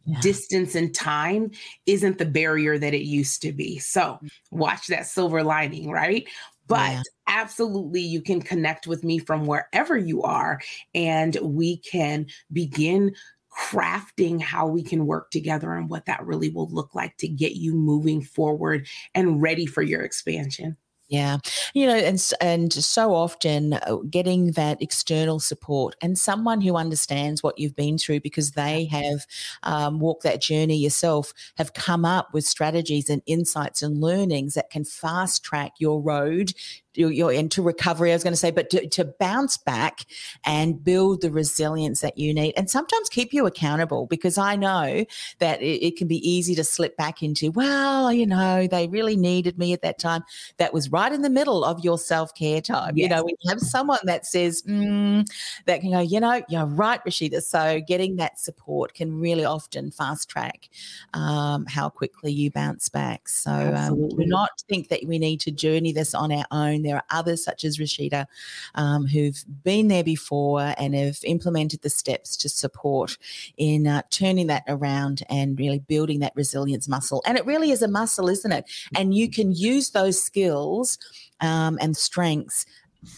yeah. 0.05 0.19
distance 0.21 0.75
and 0.75 0.93
time 0.93 1.51
isn't 1.85 2.17
the 2.17 2.25
barrier 2.25 2.77
that 2.77 2.93
it 2.93 3.03
used 3.05 3.41
to 3.43 3.51
be. 3.51 3.79
So 3.79 4.19
mm. 4.23 4.29
watch 4.51 4.87
that 4.87 5.07
silver 5.07 5.43
lining, 5.43 5.91
right? 5.91 6.27
But 6.67 6.91
yeah. 6.91 7.01
absolutely, 7.27 8.01
you 8.01 8.21
can 8.21 8.41
connect 8.41 8.87
with 8.87 9.03
me 9.03 9.19
from 9.19 9.45
wherever 9.45 9.97
you 9.97 10.23
are, 10.23 10.61
and 10.95 11.37
we 11.41 11.77
can 11.77 12.27
begin 12.53 13.13
crafting 13.51 14.41
how 14.41 14.65
we 14.65 14.81
can 14.81 15.05
work 15.05 15.29
together 15.29 15.73
and 15.73 15.89
what 15.89 16.05
that 16.05 16.25
really 16.25 16.49
will 16.49 16.69
look 16.69 16.95
like 16.95 17.17
to 17.17 17.27
get 17.27 17.55
you 17.55 17.73
moving 17.73 18.21
forward 18.21 18.87
and 19.13 19.41
ready 19.41 19.65
for 19.65 19.81
your 19.81 20.01
expansion. 20.01 20.77
Yeah, 21.11 21.39
you 21.73 21.87
know, 21.87 21.95
and 21.95 22.23
and 22.39 22.71
so 22.71 23.13
often 23.13 23.73
uh, 23.73 23.97
getting 24.09 24.51
that 24.53 24.81
external 24.81 25.41
support 25.41 25.93
and 26.01 26.17
someone 26.17 26.61
who 26.61 26.77
understands 26.77 27.43
what 27.43 27.59
you've 27.59 27.75
been 27.75 27.97
through 27.97 28.21
because 28.21 28.51
they 28.51 28.85
have 28.85 29.25
um, 29.63 29.99
walked 29.99 30.23
that 30.23 30.41
journey 30.41 30.77
yourself, 30.77 31.33
have 31.57 31.73
come 31.73 32.05
up 32.05 32.33
with 32.33 32.45
strategies 32.45 33.09
and 33.09 33.21
insights 33.25 33.81
and 33.81 33.99
learnings 33.99 34.53
that 34.53 34.69
can 34.69 34.85
fast 34.85 35.43
track 35.43 35.73
your 35.79 36.01
road 36.01 36.53
you're 36.93 37.31
into 37.31 37.61
recovery, 37.61 38.11
I 38.11 38.15
was 38.15 38.23
going 38.23 38.33
to 38.33 38.37
say, 38.37 38.51
but 38.51 38.69
to, 38.71 38.87
to, 38.87 39.11
bounce 39.19 39.57
back 39.57 40.05
and 40.45 40.83
build 40.83 41.21
the 41.21 41.31
resilience 41.31 42.01
that 42.01 42.17
you 42.17 42.33
need 42.33 42.53
and 42.57 42.69
sometimes 42.69 43.09
keep 43.09 43.33
you 43.33 43.45
accountable 43.45 44.07
because 44.07 44.37
I 44.37 44.55
know 44.55 45.05
that 45.39 45.61
it, 45.61 45.85
it, 45.85 45.97
can 45.97 46.07
be 46.07 46.27
easy 46.27 46.55
to 46.55 46.63
slip 46.63 46.97
back 46.97 47.21
into, 47.21 47.51
well, 47.51 48.11
you 48.11 48.25
know, 48.25 48.67
they 48.67 48.87
really 48.87 49.15
needed 49.15 49.57
me 49.57 49.73
at 49.73 49.81
that 49.81 49.99
time. 49.99 50.23
That 50.57 50.73
was 50.73 50.91
right 50.91 51.11
in 51.11 51.21
the 51.21 51.29
middle 51.29 51.63
of 51.63 51.83
your 51.83 51.99
self 51.99 52.33
care 52.33 52.61
time. 52.61 52.93
Yes. 52.95 53.03
You 53.03 53.15
know, 53.15 53.23
when 53.23 53.35
you 53.41 53.49
have 53.49 53.59
someone 53.59 53.99
that 54.03 54.25
says, 54.25 54.63
mm, 54.63 55.27
that 55.65 55.81
can 55.81 55.91
go, 55.91 55.99
you 55.99 56.19
know, 56.19 56.41
you're 56.49 56.65
right, 56.65 57.03
Rashida. 57.05 57.43
So 57.43 57.81
getting 57.85 58.15
that 58.15 58.39
support 58.39 58.93
can 58.93 59.19
really 59.19 59.45
often 59.45 59.91
fast 59.91 60.29
track 60.29 60.69
um, 61.13 61.65
how 61.67 61.89
quickly 61.89 62.31
you 62.31 62.49
bounce 62.49 62.89
back. 62.89 63.27
So 63.29 63.51
um, 63.51 64.09
do 64.09 64.25
not 64.25 64.49
think 64.67 64.89
that 64.89 65.01
we 65.05 65.19
need 65.19 65.41
to 65.41 65.51
journey 65.51 65.91
this 65.91 66.13
on 66.13 66.31
our 66.31 66.45
own 66.51 66.80
there 66.83 66.97
are 66.97 67.03
others, 67.09 67.43
such 67.43 67.63
as 67.63 67.77
Rashida, 67.77 68.25
um, 68.75 69.05
who've 69.05 69.43
been 69.63 69.87
there 69.87 70.03
before 70.03 70.73
and 70.77 70.95
have 70.95 71.19
implemented 71.23 71.81
the 71.81 71.89
steps 71.89 72.37
to 72.37 72.49
support 72.49 73.17
in 73.57 73.87
uh, 73.87 74.01
turning 74.09 74.47
that 74.47 74.63
around 74.67 75.23
and 75.29 75.57
really 75.59 75.79
building 75.79 76.19
that 76.19 76.33
resilience 76.35 76.87
muscle. 76.87 77.21
And 77.25 77.37
it 77.37 77.45
really 77.45 77.71
is 77.71 77.81
a 77.81 77.87
muscle, 77.87 78.29
isn't 78.29 78.51
it? 78.51 78.65
And 78.95 79.13
you 79.13 79.29
can 79.29 79.51
use 79.51 79.91
those 79.91 80.21
skills 80.21 80.97
um, 81.39 81.77
and 81.81 81.95
strengths 81.95 82.65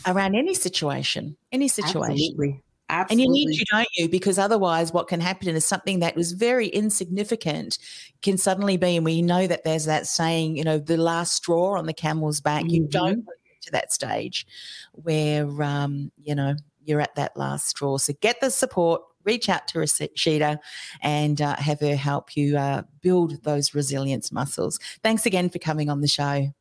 around 0.08 0.36
any 0.36 0.54
situation, 0.54 1.36
any 1.52 1.68
situation. 1.68 2.12
Absolutely. 2.12 2.62
Absolutely. 2.90 3.24
And 3.24 3.36
you 3.36 3.46
need 3.48 3.58
to, 3.58 3.66
don't 3.72 3.88
you? 3.98 4.10
Because 4.10 4.38
otherwise, 4.38 4.92
what 4.92 5.08
can 5.08 5.20
happen 5.20 5.56
is 5.56 5.66
something 5.66 6.00
that 6.00 6.16
was 6.16 6.34
very 6.34 6.68
insignificant 6.68 7.80
can 8.22 8.38
suddenly 8.38 8.78
be, 8.78 8.98
and 8.98 9.06
we 9.06 9.22
know 9.22 9.48
that 9.48 9.64
there's 9.64 9.86
that 9.86 10.06
saying, 10.06 10.58
you 10.58 10.64
know, 10.64 10.78
the 10.78 10.98
last 10.98 11.34
straw 11.34 11.78
on 11.78 11.86
the 11.86 11.94
camel's 11.94 12.40
back. 12.42 12.64
Mm-hmm. 12.64 12.76
You 12.76 12.88
don't 12.88 13.26
to 13.64 13.72
that 13.72 13.92
stage 13.92 14.46
where 14.94 15.48
um, 15.62 16.12
you 16.22 16.36
know 16.36 16.56
you're 16.86 17.02
at 17.02 17.16
that 17.16 17.36
last 17.38 17.68
straw. 17.70 17.98
So 17.98 18.14
get 18.22 18.40
the 18.42 18.52
support. 18.52 19.02
Reach 19.24 19.48
out 19.48 19.68
to 19.70 19.80
Rashida 19.80 20.58
and 21.02 21.42
uh, 21.42 21.56
have 21.56 21.80
her 21.80 21.96
help 21.96 22.36
you 22.36 22.58
uh, 22.58 22.84
build 23.02 23.42
those 23.44 23.74
resilience 23.74 24.34
muscles. 24.34 24.80
Thanks 25.02 25.26
again 25.26 25.50
for 25.50 25.60
coming 25.60 25.90
on 25.90 26.02
the 26.02 26.10
show. 26.10 26.54